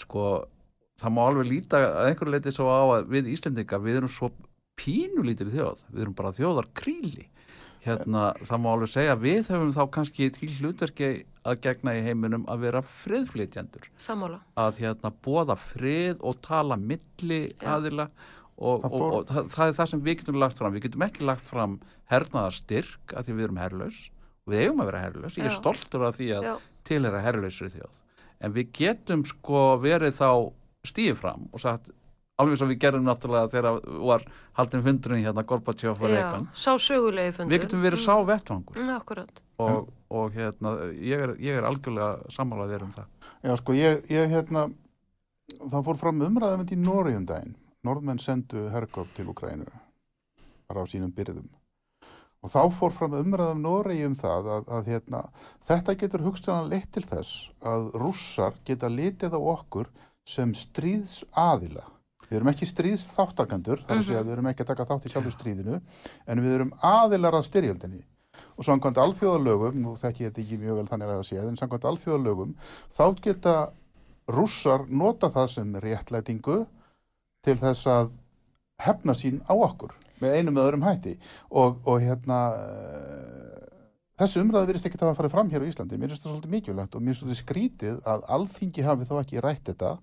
[0.01, 0.29] Sko,
[1.01, 4.31] það má alveg líta að einhverju leiti svo á að við Íslendingar við erum svo
[4.81, 5.85] pínulítir þjóð.
[5.93, 7.29] Við erum bara þjóðar kríli
[7.85, 11.11] hérna, það má alveg segja við höfum þá kannski til hlutverki
[11.49, 14.43] að gegna í heiminum að vera friðflytjandur Sammála.
[14.61, 18.11] að hérna bóða frið og tala milli aðila
[18.61, 20.75] og, Það og, fór- og það, það er það sem við getum lagt fram.
[20.77, 21.79] Við getum ekki lagt fram
[22.13, 24.01] hernaðarstyrk að því við erum herlaus.
[24.47, 26.55] Og við eigum að vera herlaus, ég er stoltur af því að Já.
[26.89, 27.97] tilhera herlausri þjóð.
[28.41, 30.31] En við getum sko verið þá
[30.89, 31.91] stíið fram og sagt
[32.41, 34.23] alveg svo við gerum náttúrulega þegar var
[34.57, 36.47] haldin fundurinn hérna Gorbachev og Já, Reagan.
[36.57, 37.53] sá sögulegi fundur.
[37.53, 38.79] við getum verið sá vettvangur.
[38.81, 39.43] Mm, akkurat.
[39.61, 43.11] og, og hérna ég er, ég er algjörlega sammálað þér um það.
[43.45, 44.63] Já sko, ég, ég hérna,
[45.61, 47.53] það fór fram umræðum í Nóri um daginn.
[47.87, 49.69] Norðmenn sendu hergóp til Ukrænu,
[50.69, 51.49] bara á sínum byrðum.
[52.41, 55.21] Og þá fór fram umræðum Nóri um það að, að hérna,
[55.69, 59.91] þetta getur hugstanlega leitt til þess að rússar geta litið á okkur
[60.29, 61.85] sem stríðs aðila.
[62.31, 65.13] Við erum ekki stríðs þáttakandur, þar að segja við erum ekki að taka þátt í
[65.13, 65.81] sjálfu stríðinu,
[66.31, 68.03] en við erum aðilar að styrjöldinni.
[68.57, 71.89] Og samkvæmt alþjóðalögum, nú þekki ég þetta ekki mjög vel þannig að sé, en samkvæmt
[71.91, 72.53] alþjóðalögum,
[72.97, 73.57] þá geta
[74.31, 76.61] rússar nota það sem réttlætingu
[77.47, 78.11] til þess að
[78.81, 81.15] hefna sín á okkur með einum eða öðrum hætti.
[81.51, 83.71] Og, og hérna eh,
[84.21, 86.01] þessi umræði virðist ekki að fara fram hér á Íslandi.
[86.01, 89.45] Mér finnst það svolítið mikilvægt og mér finnst þetta skrítið að alþingi hafi þó ekki
[89.45, 89.95] rætt þetta.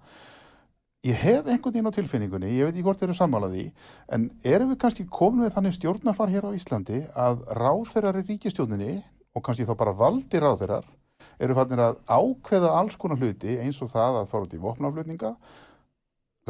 [1.06, 3.66] Ég hef einhvern veginn á tilfinningunni ég veit ekki hvort þeir eru sammálaði
[4.12, 8.96] en erum við kannski komin við þannig stjórnafar hér á Íslandi að ráðherrar í ríkistjórninni
[9.38, 10.90] og kannski þá bara valdi ráðherrar
[11.38, 15.32] eru fannir að ákveða alls konar hluti eins og það að fara út í vopnaflutninga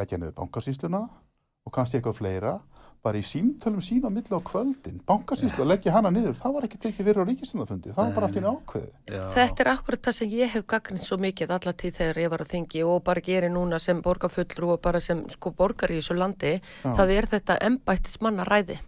[0.02, 1.04] leggja niður bankasýsluna
[1.68, 2.58] og kannski eitthvað fleira
[3.06, 6.66] bara í símtölum sín á milli á kvöldin bankasýslu að leggja hana niður það var
[6.68, 8.43] ekki tekið fyrir á ríkistundafundi það var bara allt í
[9.08, 9.22] Já.
[9.36, 12.43] Þetta er akkurat það sem ég hef gagnið svo mikið alla tíð þegar ég var
[12.43, 16.18] að þingi og bara gerir núna sem borgarfullur og bara sem sko borgar í þessu
[16.18, 18.80] landi, það er þetta embættis mannaræði.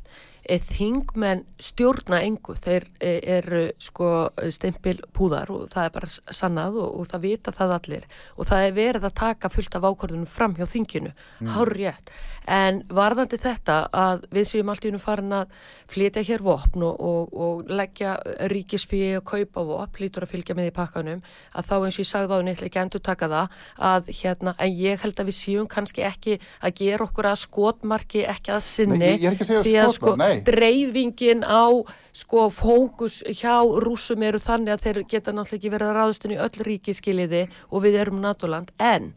[0.58, 6.96] Þingmenn stjórna engu, þeir e, eru sko stempil púðar og það er bara sannað og,
[7.00, 10.56] og það vita það allir og það er verið að taka fullt af ákvörðunum fram
[10.58, 11.52] hjá þinginu, mm.
[11.54, 12.14] hár rétt.
[12.50, 15.52] En varðandi þetta að við séum allt í unum farin að
[15.90, 18.16] flytja hér vopn og, og, og leggja
[18.50, 21.22] ríkisfíi og kaupa vopn, lítur að fylgja með í pakkanum,
[21.54, 23.60] að þá eins og ég sagði á henni, ekki endur taka það,
[23.92, 28.26] að hérna, en ég held að við séum kannski ekki að gera okkur að skotmarki,
[28.34, 31.68] ekki að sinni, Nei, ég- ég að að dreifingin á
[32.16, 36.36] sko fókus hjá rúsum eru þannig að þeir geta náttúrulega ekki verið að ráðast inn
[36.36, 39.14] í öll ríkiskiliði og við erum Natoland, en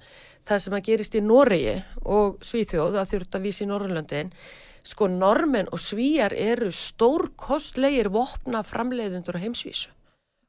[0.49, 4.33] það sem að gerist í Noregi og Svíþjóð, það þurft að vísa í Norrlöndin,
[4.83, 9.93] sko normenn og svíjar eru stórkostlegir vopna framleiðundur á heimsvísu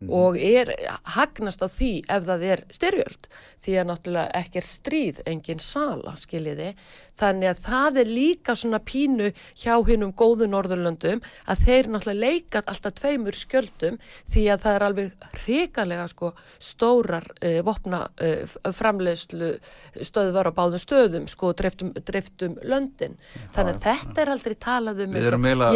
[0.10, 0.74] og er
[1.16, 3.28] hagnast á því ef það er styrjöld
[3.64, 6.74] því að náttúrulega ekki er stríð engin sala skiljiði
[7.20, 9.30] þannig að það er líka svona pínu
[9.60, 14.00] hjá hinnum góðu Norðurlöndum að þeir náttúrulega leika alltaf tveimur skjöldum
[14.34, 19.54] því að það er alveg hrikalega sko stórar uh, vopna uh, framleiðslu
[20.02, 23.16] stöðvar á báðum stöðum sko dreiftum, dreiftum löndin.
[23.56, 25.18] Þannig að þetta er aldrei talað um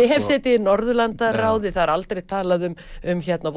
[0.02, 2.78] ég hef sko- setið í Norðurlandaráði það er aldrei talað um,
[3.14, 3.54] um hérna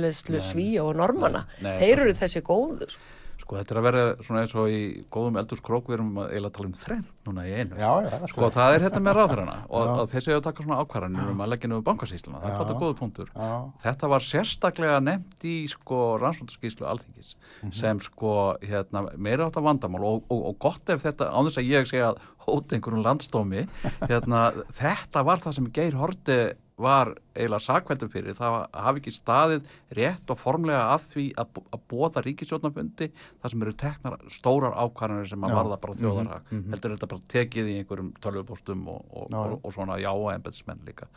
[0.00, 3.08] vopnaframleiðslu svíja og normana Nei, þeir eru þessi góðu sko.
[3.40, 4.80] Sko þetta er að vera svona eins og í
[5.10, 7.78] góðum eldurskrók við erum að eiginlega tala um þrenn núna í einu.
[7.80, 9.92] Já, já, Sko það er þetta með ráðurana og, Já.
[10.04, 12.58] og þessi að taka svona ákvarðanir um að leggja niður bankasýsluna, það er Já.
[12.60, 13.32] þetta góðu punktur.
[13.34, 13.48] Já,
[13.86, 17.32] Þetta var sérstaklega nefnt í sko rannsóndarskíslu alþingis
[17.64, 17.72] Mhm.
[17.80, 21.58] sem sko hérna meira átt að vandamál og, og, og gott ef þetta, án þess
[21.64, 23.64] að ég segja að hóta einhverjum landstómi,
[24.12, 26.38] hérna þetta var það sem Geir Horti
[26.80, 29.68] var eiginlega sakveldum fyrir, það hafi ekki staðið
[29.98, 35.30] rétt og formlega að því að, að bóða ríkisjónafundi það sem eru teknar stórar ákvarðanir
[35.30, 36.48] sem að varða bara þjóðarhag.
[36.48, 36.74] Mhm, mhm.
[36.74, 40.82] heldur þetta bara tekið í einhverjum tölvupóstum og, og, og, og svona já og embetsmenn
[40.88, 41.10] líka.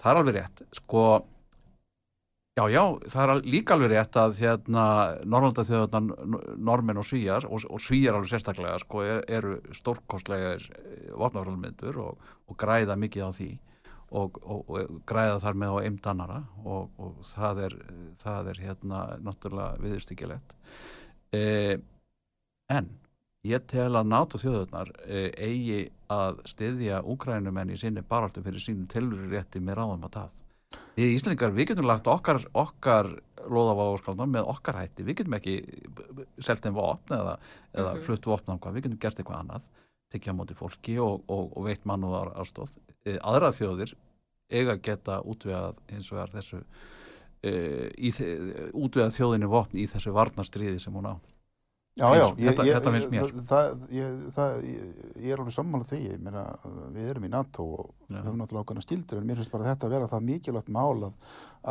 [0.00, 1.04] Það er alveg rétt, sko
[2.58, 2.82] já, já,
[3.12, 4.84] það er líka alveg rétt að hérna
[5.24, 10.64] Norrlanda þjóðarnar, normin og svíjar og, svíjar alveg sérstaklega sko, er, eru stórkostlegar
[11.14, 13.50] vopnafrælmyndur og, og græða mikið á því
[14.10, 17.76] og, og, og græða þar með á eimdannara og, og það er
[18.22, 20.54] það er hérna náttúrulega viðurstyggilegt
[21.36, 21.76] eh,
[22.70, 22.90] en
[23.46, 25.80] ég tel að NATO þjóðurnar eh, eigi
[26.10, 30.38] að styðja úkrænumenn í sinni baráttu fyrir sínum tilvöru rétti með ráðum að það
[30.94, 33.08] Við Íslandingar, við getum lagt okkar, okkar
[33.50, 35.54] loðaváðskaldan með okkar hætti, við getum ekki
[36.38, 37.32] selt þeim vopn eða,
[37.74, 38.02] eða Mhm.
[38.06, 39.64] flutt vopn á hvað, við getum gert eitthvað annað
[40.10, 42.70] tekja á móti fólki og, og, og veitt mann og aðstóð.
[43.06, 43.94] Aðra þjóðir
[44.50, 46.62] eiga að geta útvegað eins og er þessu
[47.42, 47.52] e,
[48.12, 51.14] þe- útvegað þjóðinni vopn í þessu varnarstríði sem hún á.
[51.96, 53.22] já, já þetta- þetta finnst mér.
[53.30, 54.90] Það, það, ég, það, ég,
[55.24, 56.44] ég er alveg sammála því, ég meina,
[56.94, 58.14] við erum í NATO og Já.
[58.20, 61.08] við höfum náttúrulega ákveðna skildur en mér finnst bara þetta að vera það mikilvægt mál
[61.08, 61.16] að,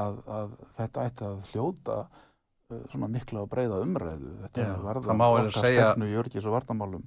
[0.04, 5.06] að, að þetta ætti að hljóta uh, svona mikla og breyða umræðu þetta Já, varða
[5.08, 5.88] það má okkar segja-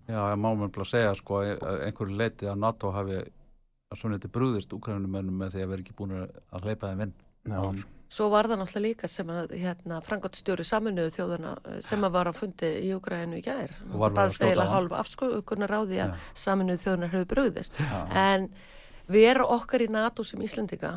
[0.09, 3.21] Já, ég má mér bara segja sko einhverju leiti að NATO hafi
[3.93, 7.13] að svona þetta brúðist úkrænumönnum með því að vera ekki búin að hleypa þeim inn.
[7.53, 7.61] Já,
[8.13, 12.31] svo var það náttúrulega líka sem að hérna, frangotstjóri saminuðu þjóðana eh, sem að var
[12.31, 15.81] að fundi í Úgrænu í gær Og var verið að baðst eiginlega hálf afskugunar á
[15.83, 16.29] því að Já.
[16.45, 18.47] saminuðu þjóðanar höfðu brugðist já, en
[19.17, 20.93] vera okkar í NATO sem Íslendinga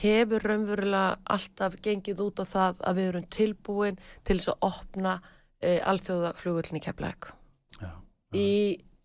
[0.00, 5.12] hefur raunverulega alltaf gengið út á það að við erum tilbúin til þess að opna
[5.60, 7.30] e, alþjóðaflugullin í Keflæk
[7.82, 7.90] Já.
[8.32, 8.48] í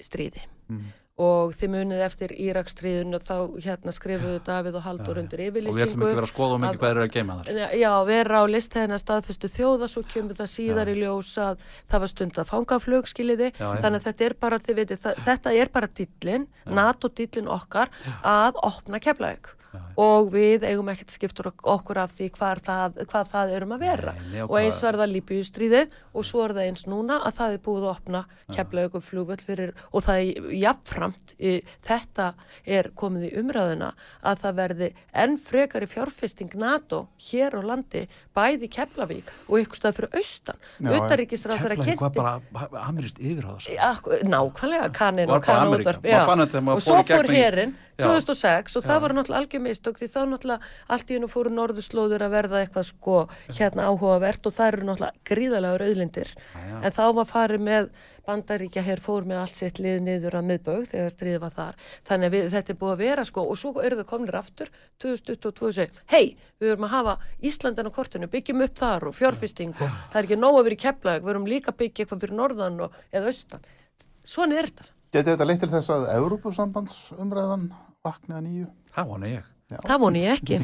[0.03, 0.85] stríði Mm.
[1.21, 3.35] Og þið munið eftir Írakstríðun og þá
[3.65, 6.55] hérna skrifuðu Davíð og Haldur Já, undir Og við ætlum yfirlýsingu ekki vera að skoða
[6.57, 7.75] um ekki hvað er að geima þar.
[7.81, 12.13] Já, vera á listhæðina staðfestu þjóða svo kemur það síðar í ljós að það var
[12.15, 16.47] stund að fanga flugskiliði þannig að þetta er bara, þið veitir, þetta er bara dýllin,
[16.65, 17.91] NATO-dýllin okkar
[18.23, 19.79] að opna keflaug Já.
[20.03, 23.79] og við eigum ekkert skiptur ok- okkur af því hvar það, hvað það erum að
[23.85, 27.35] vera Nei, nei, og eins hvað- verða Líbíustríðið og svo er það eins núna að
[27.39, 31.53] það er búið að opna keflaugum flugvöld fyrir og það er jafnframt í,
[31.87, 32.33] þetta
[32.67, 33.93] er komið í umræðuna
[34.23, 39.95] að það verði enn frekari fjárfesting NATO hér á landi bæði Keflavík og ykkur stað
[40.01, 43.77] fyrir austan Já, utanríkisráð þeirra Keflavík var kynnti bara amirist yfir á þessu.
[43.79, 45.95] Akkur, nákvæmlega kannin og Ameríka.
[45.95, 46.05] útvarp
[46.75, 47.90] og svo í fór í- herin Já.
[48.05, 49.01] 2006 og það Já.
[49.03, 52.87] var náttúrulega algjör mistök því þá náttúrulega allt í hennu fóru norðurslóður að verða eitthvað
[52.91, 53.17] sko
[53.57, 56.33] hérna áhugavert og það eru náttúrulega gríðalega auðlindir.
[56.81, 57.91] En þá var farið með
[58.27, 61.79] bandaríkja hér fór með allt sitt lið niður að miðbögg þegar stríðið var þar.
[62.07, 64.71] Þannig að við, þetta er búið að vera sko og svo eru þau komnir aftur
[65.01, 67.17] 2022 og segja hei, við verum að hafa
[67.49, 70.77] Íslandin á kortinu, byggjum upp þar og fjárfesting og það er ekki nóg að vera
[70.77, 73.69] í keflaug, við verum líka að byggja eitthvað fyrir norðan og, eða austan.
[74.27, 74.91] Svona er þetta.
[75.11, 77.71] Geti þetta leitt til þess að Evrópusambandsumræðan
[78.05, 78.67] vaknaði nýju?
[78.95, 79.47] Það vona ég.
[79.71, 80.55] Það voni ég ekki.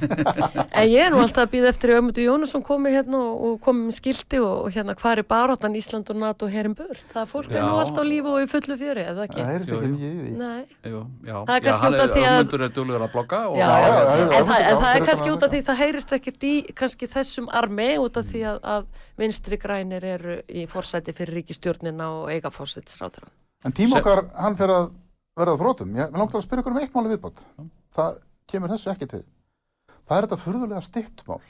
[0.75, 3.53] en ég er nú alltaf að býða eftir að Ömundur Jónasson komi hérna og, og
[3.63, 7.05] komi með skildi og, og hérna hvar er baróttan Ísland og NATO herin burt.
[7.13, 7.77] Það er fólk er nú Já.
[7.85, 9.39] alltaf á lífi og í fullu fjöri, eða ekki?
[9.39, 10.33] Það heyrist Jú, ekki mikið í því.
[10.41, 10.91] Nei.
[10.91, 11.37] Jú, já.
[11.37, 13.69] Það er kannski já, út af því að- Ögmundur er duglegur að blogga og Já,
[13.71, 15.63] já, já, já, en, það, já, en það fyrir er kannski út af að- því
[15.71, 18.85] það heyrist ekkert í kannski þessum armi út af því að, að
[19.23, 23.31] vinstri grænir eru í forsæti fyrir ríkistjórnina og eiga forsætisráðurann.
[23.63, 24.91] En tíma Se- okkar, hann fer að
[25.37, 25.93] verða að þrótum.
[25.97, 27.43] Ég vil langt að spyrja ykkur um eitt máli viðbót.
[27.97, 28.19] Það
[28.51, 29.23] kemur þessu ekki til.
[30.07, 31.41] Það er þetta furðulega stittmál.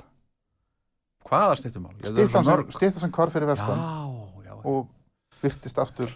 [1.28, 1.96] hvaða stýttumál?
[2.08, 4.54] Stittan sem, sem hvar fyrir vestan Já, já.
[4.64, 4.88] og
[5.44, 6.14] virtist aftur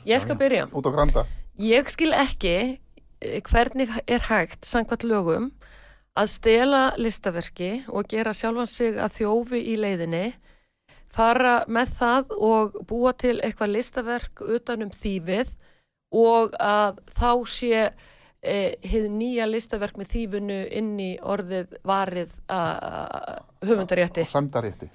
[0.72, 1.26] út á granda.
[1.60, 2.56] Ég skil ekki
[3.22, 5.52] eh, hvernig er hægt, samkvæmt lögum,
[6.18, 10.32] að stela listaverki og gera sjálfan sig að þjófi í leiðinni
[11.12, 15.52] fara með það og búa til eitthvað listaverk utanum þýfið
[16.12, 17.72] og að þá sé
[18.42, 23.40] eh, hið nýja listaverk með þýfinu inn í orðið varið að
[23.70, 24.26] höfundarétti.
[24.32, 24.90] Samdarétti.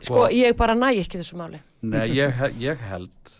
[0.00, 1.60] Sko, ég bara næ ekki þessu máli.
[1.84, 3.34] Nei, ég, ég held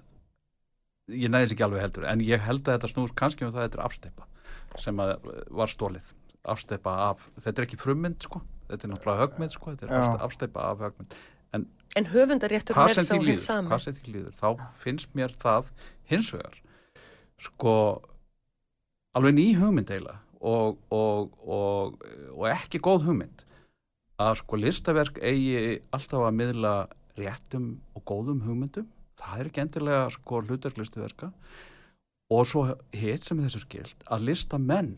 [1.12, 3.60] ég næði þessi ekki alveg heldur en ég held að þetta snúst kannski um það
[3.60, 4.28] að þetta er afsteipa
[4.80, 5.10] sem að
[5.52, 6.14] var stólið
[6.54, 8.40] afsteipa af, þetta er ekki frummynd sko,
[8.70, 11.16] þetta er náttúrulega högmynd sko þetta er afsteipa af högmynd
[11.94, 13.68] En höfundaréttur hvað er sá hins sami.
[13.70, 14.48] hvað sem því líður þá
[14.82, 15.68] finnst mér það
[16.10, 16.56] hins vegar
[17.44, 17.74] sko
[19.14, 22.02] alveg ný hugmynd eiginlega og, og, og,
[22.34, 23.44] og ekki góð hugmynd
[24.20, 26.74] að sko listaverk eigi alltaf að miðla
[27.18, 28.86] réttum og góðum hugmyndum.
[29.18, 31.30] Það er ekki endilega sko hlutverk listaverka.
[32.34, 32.66] Og svo
[32.96, 34.94] hitt sem þessu skilt að listamenn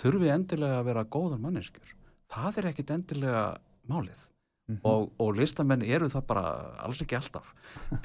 [0.00, 1.94] þurfi endilega að vera góðar manneskjur.
[2.30, 3.44] Það er ekkit endilega
[3.90, 4.29] málið
[4.70, 4.80] Mhm.
[4.86, 6.44] og, og listamenn eru það bara
[6.86, 7.54] alls ekki alltaf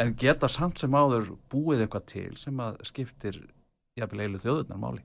[0.01, 3.41] en geta samt sem áður búið eitthvað til sem að skiptir
[3.99, 5.03] jafnvel eilu þjóðurnar máli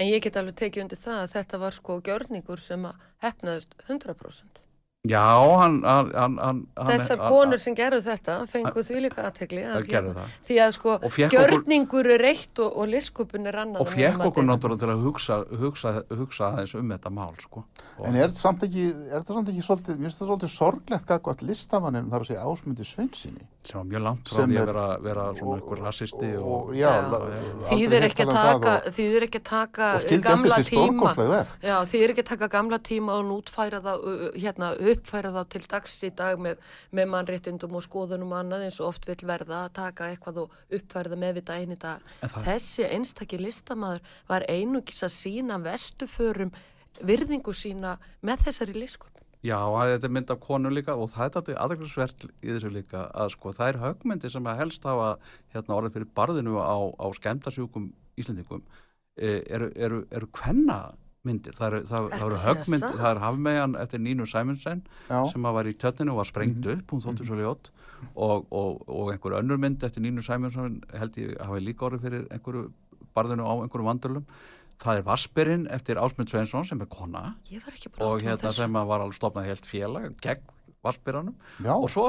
[0.00, 3.74] En ég get alveg tekið undir það að þetta var sko gjörningur sem að hefnaðust
[3.88, 4.62] 100%.
[5.08, 9.64] Já, hann, hann, hann, hann Þessar hann, konur sem gerðu þetta fengu því líka aðtegli
[9.66, 10.92] það því að sko
[11.32, 15.02] gjörningur er eitt og, og liskupun er annað og að mínu okkur náttúrulega til að
[15.02, 17.64] hugsa, hugsa, hugsa aðeins um þetta mál sko.
[17.96, 20.52] og, En er þetta samt ekki, er þetta samt ekki svolítið, mér finnst það svolítið
[20.54, 23.48] sorglegt gagvart listamannin þar að segja ásmundi Svensinni.
[23.66, 26.70] sem var mjög langt frá því að vera, vera svona einhver rassisti og,
[27.72, 29.90] Þýðir aldrei ekki að um taka, það þýðir ekki að taka
[30.22, 31.12] gamla tíma.
[31.62, 35.96] Já, þýðir ekki að taka gamla tíma og nútfæra það, hérna, uppfæra það til dags
[36.06, 39.74] í dag með, með mannréttindum og skoðunum og annað eins og oft vill verða að
[39.78, 42.12] taka eitthvað og uppfæra það með við daginn í dag.
[42.22, 46.54] Þessi einstakki listamaður var einungis að sína vestuförum
[47.00, 49.12] virðingu sína með þessari liskup.
[49.42, 53.08] Já, þetta er mynd af konu líka og það er þetta aðeinsvert í þessu líka
[53.10, 55.08] að sko það er högmyndi sem að helst hafa
[55.54, 57.88] hérna orðið fyrir barðinu á, á skemmtasjúkum
[58.22, 58.62] Íslendingum
[59.16, 60.78] e, eru, eru, eru kvenna
[61.28, 62.70] myndir, það eru, það, það eru að satt?
[62.98, 66.58] það er hafmegan eftir Nínu Sæmunsen Já, sem að var í tjötninu og var sprengt
[66.64, 66.72] Mhm.
[66.80, 67.70] upp, hún þóttu svo ljót.
[68.16, 72.26] Og, og, og einhver önnur mynd eftir Nínu Sæmunsen held ég hafi líka orðið fyrir
[72.34, 72.72] einhverju
[73.14, 74.24] barðinu á einhverjum vandurlum
[74.82, 77.36] það er Vasperinn eftir Ásmund Sveinsson sem er kona.
[77.52, 80.42] Ég var ekki bara og hérna sem að var alveg stofnað helt félag gegn
[80.82, 82.08] Vassbyrjanum já, og svo,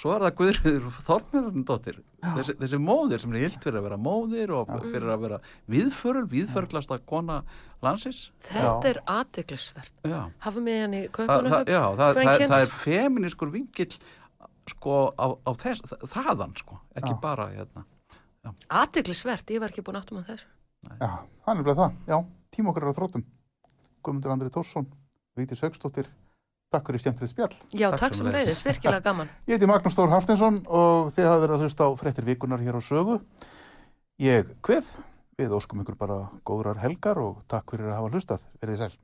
[0.00, 4.52] svo er það Guðriður Þormjörnundóttir þessi, þessi móðir sem er hilt fyrir að vera móðir
[4.56, 5.40] og fyrir að vera
[5.74, 7.40] viðförul viðförglasta kona
[7.84, 8.90] landsins Þetta Já.
[8.92, 9.92] er aðteglisvert.
[10.08, 13.92] já, Hafa mig hann í það, það, já það, það, er feminískur vingill
[14.66, 17.20] sko á, á þess, þaðan sko, ekki Já.
[17.22, 17.84] bara hérna
[18.70, 20.46] Aðteglisvert, ég var ekki búin áttum að þessu.
[20.86, 21.08] já,
[21.42, 21.96] það er nefnilega það.
[22.06, 22.16] Já,
[22.54, 23.24] tíma okkar er á þróttum.
[24.06, 24.86] Guðmundur Andri Tórsson,
[25.38, 26.06] Vigdís Haugstóttir,
[26.76, 27.58] takk fyrir skemmtilegt spjall.
[27.72, 29.32] Já, Takk takk sem reyðis, virkilega gaman.
[29.48, 32.78] Ég heiti Magnús Stór Hafsteinsson og þið hafa verið að hlusta á fréttir vikunar hér
[32.78, 33.18] á sögu.
[34.22, 34.92] Ég kveð,
[35.40, 38.48] við óskum ykkur bara góðrar helgar og takk fyrir að hafa hlustað.
[38.62, 38.94] Verðið sæl.